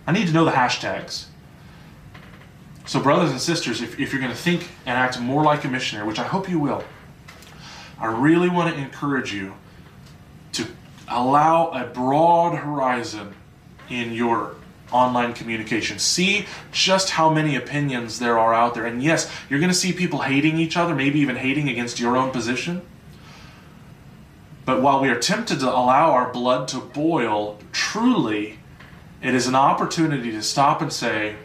[0.06, 1.26] I need to know the hashtags.
[2.86, 5.68] So, brothers and sisters, if, if you're going to think and act more like a
[5.68, 6.84] missionary, which I hope you will,
[8.00, 9.54] I really want to encourage you
[10.54, 10.66] to
[11.08, 13.36] allow a broad horizon
[13.90, 14.56] in your
[14.92, 16.00] online communication.
[16.00, 18.86] See just how many opinions there are out there.
[18.86, 22.18] And yes, you're going to see people hating each other, maybe even hating against your
[22.18, 22.82] own position.
[24.66, 28.60] But while we are tempted to allow our blood to boil, truly,
[29.22, 31.36] it is an opportunity to stop and say,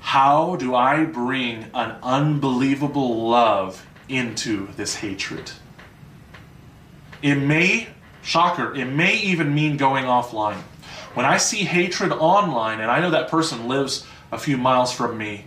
[0.00, 5.52] How do I bring an unbelievable love into this hatred?
[7.22, 7.88] It may,
[8.22, 10.62] shocker, it may even mean going offline.
[11.14, 15.18] When I see hatred online and I know that person lives a few miles from
[15.18, 15.46] me,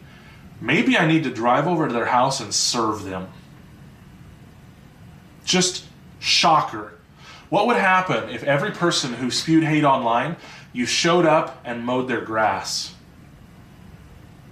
[0.60, 3.30] maybe I need to drive over to their house and serve them.
[5.46, 5.86] Just
[6.20, 6.94] Shocker.
[7.50, 10.38] What would happen if every person who spewed hate online,
[10.72, 12.96] you showed up and mowed their grass?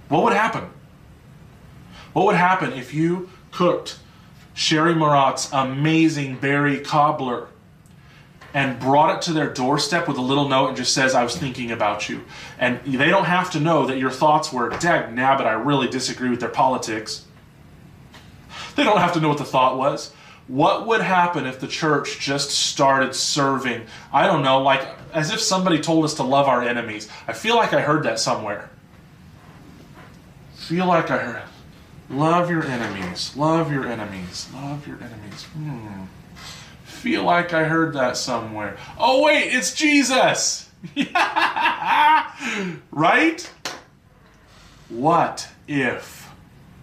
[0.08, 0.68] What would happen?
[2.12, 3.98] What would happen if you cooked
[4.54, 7.48] Sherry Marat's amazing berry cobbler
[8.54, 11.36] and brought it to their doorstep with a little note and just says, I was
[11.36, 12.24] thinking about you.
[12.58, 16.28] And they don't have to know that your thoughts were, dag nabbit, I really disagree
[16.30, 17.24] with their politics.
[18.76, 20.12] They don't have to know what the thought was.
[20.48, 23.86] What would happen if the church just started serving?
[24.12, 27.08] I don't know, like as if somebody told us to love our enemies.
[27.28, 28.70] I feel like I heard that somewhere.
[30.54, 31.42] Feel like I heard
[32.12, 33.34] Love your enemies.
[33.36, 34.48] Love your enemies.
[34.54, 35.44] Love your enemies.
[35.44, 36.02] Hmm.
[37.02, 38.76] Feel like I heard that somewhere.
[38.96, 40.70] Oh, wait, it's Jesus!
[42.92, 43.50] right?
[44.88, 46.30] What if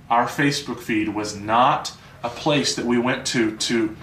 [0.09, 3.95] our Facebook feed was not a place that we went to to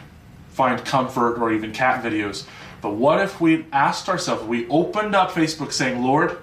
[0.48, 2.46] find comfort or even cat videos.
[2.80, 6.38] But what if we asked ourselves, we opened up Facebook saying, Lord,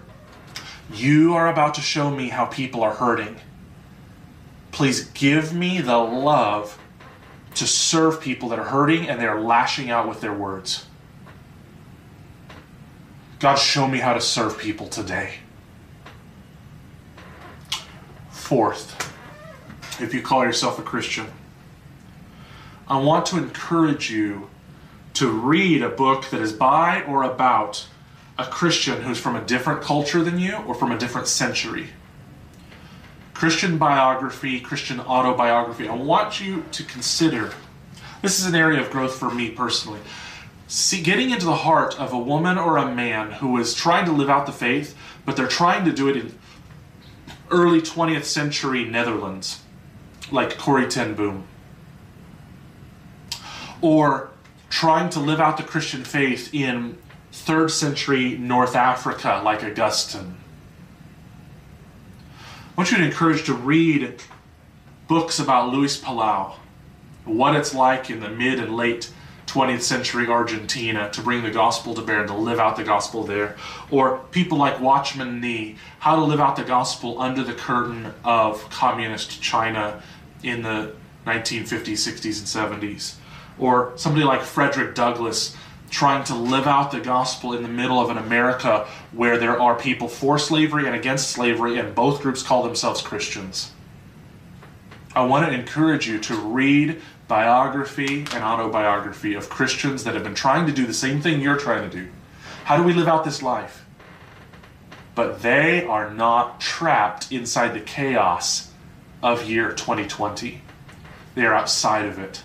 [0.94, 3.38] you are about to show me how people are hurting.
[4.72, 6.78] Please give me the love
[7.56, 10.86] to serve people that are hurting and they're lashing out with their words.
[13.40, 15.36] God, show me how to serve people today.
[18.32, 19.14] Fourth,
[20.02, 21.28] if you call yourself a Christian,
[22.88, 24.50] I want to encourage you
[25.16, 27.88] to read a book that is by or about
[28.38, 31.90] a Christian who's from a different culture than you or from a different century.
[33.34, 35.88] Christian biography, Christian autobiography.
[35.88, 37.54] I want you to consider
[38.22, 40.00] this is an area of growth for me personally.
[40.68, 44.12] See, getting into the heart of a woman or a man who is trying to
[44.12, 46.40] live out the faith, but they're trying to do it in
[47.52, 49.62] early 20th century Netherlands,
[50.32, 51.48] like Corrie ten Boom
[53.84, 54.30] or
[54.70, 56.98] trying to live out the Christian faith in
[57.34, 60.38] third century North Africa like Augustine.
[62.74, 64.16] I want you to encourage to read
[65.08, 66.56] books about Luis Palau,
[67.24, 69.12] what it's like in the mid and late
[69.46, 73.24] 20th century Argentina to bring the gospel to bear and to live out the gospel
[73.26, 73.58] there.
[73.92, 78.68] Or people like Watchman Nee, how to live out the gospel under the curtain of
[78.72, 80.02] communist China
[80.42, 80.96] in the
[81.28, 83.18] 1950s, 60s, and 70s
[83.60, 85.56] or somebody like Frederick Douglass
[85.94, 89.76] trying to live out the gospel in the middle of an America where there are
[89.76, 93.72] people for slavery and against slavery, and both groups call themselves Christians.
[95.16, 100.34] I want to encourage you to read biography and autobiography of Christians that have been
[100.34, 102.10] trying to do the same thing you're trying to do.
[102.64, 103.86] How do we live out this life?
[105.14, 108.72] But they are not trapped inside the chaos
[109.22, 110.62] of year 2020.
[111.36, 112.42] They are outside of it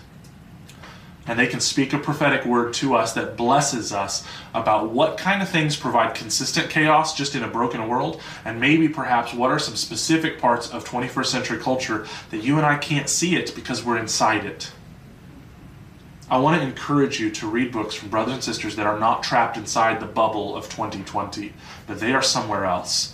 [1.29, 4.25] and they can speak a prophetic word to us that blesses us
[4.55, 8.89] about what kind of things provide consistent chaos just in a broken world, and maybe
[8.89, 13.07] perhaps what are some specific parts of 21st century culture that you and I can't
[13.07, 14.71] see it because we're inside it.
[16.31, 19.21] I want to encourage you to read books from brothers and sisters that are not
[19.21, 21.53] trapped inside the bubble of 2020,
[21.85, 23.13] but they are somewhere else.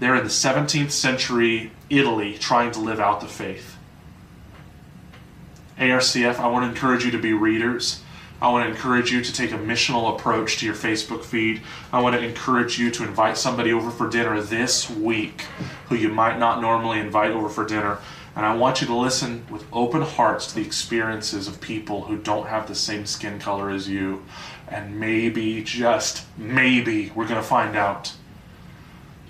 [0.00, 3.71] They're in the 17th century Italy trying to live out the faith.
[5.88, 8.02] ARCF, I want to encourage you to be readers.
[8.40, 11.62] I want to encourage you to take a missional approach to your Facebook feed.
[11.92, 15.42] I want to encourage you to invite somebody over for dinner this week
[15.88, 17.98] who you might not normally invite over for dinner
[18.34, 22.16] and I want you to listen with open hearts to the experiences of people who
[22.16, 24.24] don't have the same skin color as you.
[24.68, 28.14] And maybe, just maybe, we're going to find out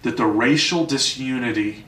[0.02, 1.84] that the racial disunity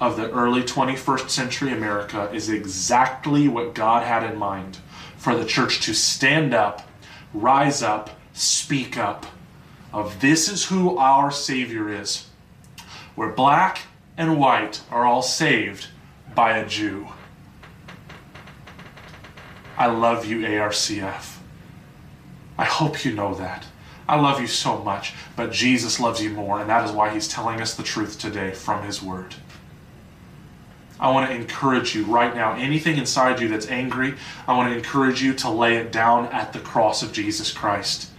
[0.00, 4.78] of the early 21st century America is exactly what God had in mind
[5.16, 6.88] for the church to stand up,
[7.32, 9.26] rise up, speak up
[9.94, 12.26] of this is who our Savior is.
[13.14, 13.82] Where black
[14.18, 15.86] and white are all saved
[16.34, 17.06] by a Jew.
[19.78, 21.38] I love you, ARCF.
[22.58, 23.66] I hope you know that.
[24.08, 27.28] I love you so much, but Jesus loves you more, and that is why He's
[27.28, 29.36] telling us the truth today from His Word.
[31.04, 32.54] I want to encourage you right now.
[32.54, 34.14] Anything inside you that's angry,
[34.48, 38.10] I want to encourage you to lay it down at the cross of Jesus Christ.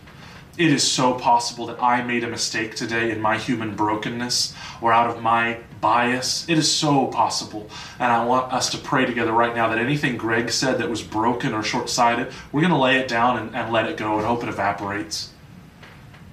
[0.56, 4.94] It is so possible that I made a mistake today in my human brokenness or
[4.94, 6.48] out of my bias.
[6.48, 7.72] It is so possible.
[7.98, 11.02] And I want us to pray together right now that anything Greg said that was
[11.02, 14.18] broken or short sighted, we're going to lay it down and, and let it go
[14.18, 15.32] and hope it evaporates.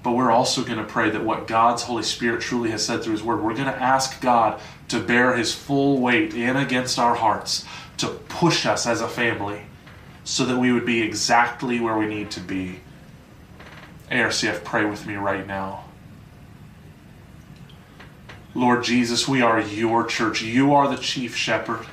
[0.02, 3.12] But we're also going to pray that what God's Holy Spirit truly has said through
[3.12, 7.14] His Word, we're going to ask God to bear His full weight in against our
[7.14, 7.64] hearts,
[7.98, 9.62] to push us as a family,
[10.24, 12.80] so that we would be exactly where we need to be.
[14.10, 15.84] ARCF, pray with me right now.
[18.54, 20.42] Lord Jesus, we are your church.
[20.42, 21.86] You are the chief shepherd,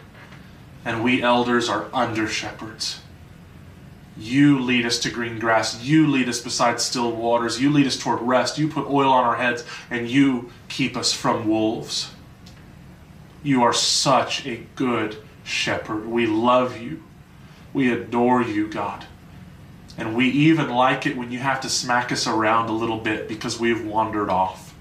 [0.83, 3.01] and we elders are under shepherds.
[4.19, 5.81] You lead us to green grass.
[5.81, 7.61] You lead us beside still waters.
[7.61, 8.57] You lead us toward rest.
[8.57, 12.11] You put oil on our heads, and you keep us from wolves.
[13.43, 16.05] You are such a good shepherd.
[16.05, 17.01] We love you.
[17.73, 19.05] We adore you, God.
[19.97, 23.29] And we even like it when you have to smack us around a little bit
[23.29, 24.75] because we've wandered off.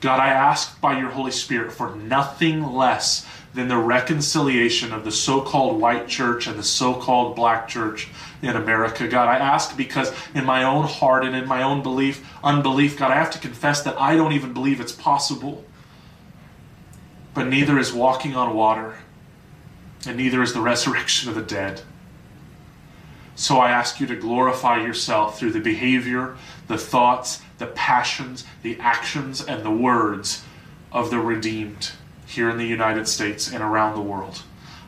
[0.00, 5.10] God, I ask by your Holy Spirit for nothing less than the reconciliation of the
[5.10, 8.08] so called white church and the so called black church
[8.42, 9.08] in America.
[9.08, 13.10] God, I ask because in my own heart and in my own belief, unbelief, God,
[13.10, 15.64] I have to confess that I don't even believe it's possible.
[17.34, 18.96] But neither is walking on water,
[20.06, 21.82] and neither is the resurrection of the dead.
[23.34, 26.36] So I ask you to glorify yourself through the behavior,
[26.68, 30.44] the thoughts, the passions, the actions, and the words
[30.92, 31.92] of the redeemed
[32.30, 34.42] here in the United States and around the world.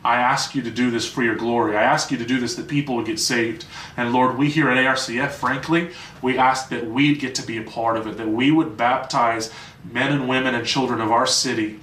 [0.05, 1.77] I ask you to do this for your glory.
[1.77, 3.67] I ask you to do this that people would get saved.
[3.97, 5.91] And Lord, we here at ARCF, frankly,
[6.21, 9.53] we ask that we'd get to be a part of it, that we would baptize
[9.85, 11.79] men and women and children of our city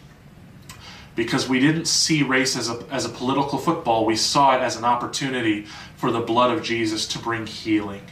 [1.19, 4.77] because we didn't see race as a, as a political football, we saw it as
[4.77, 5.65] an opportunity
[5.97, 8.03] for the blood of Jesus to bring healing.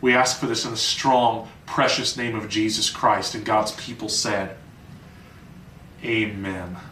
[0.00, 3.34] We ask for this in the strong, precious name of Jesus Christ.
[3.34, 4.56] And God's people said,
[6.04, 6.91] Amen.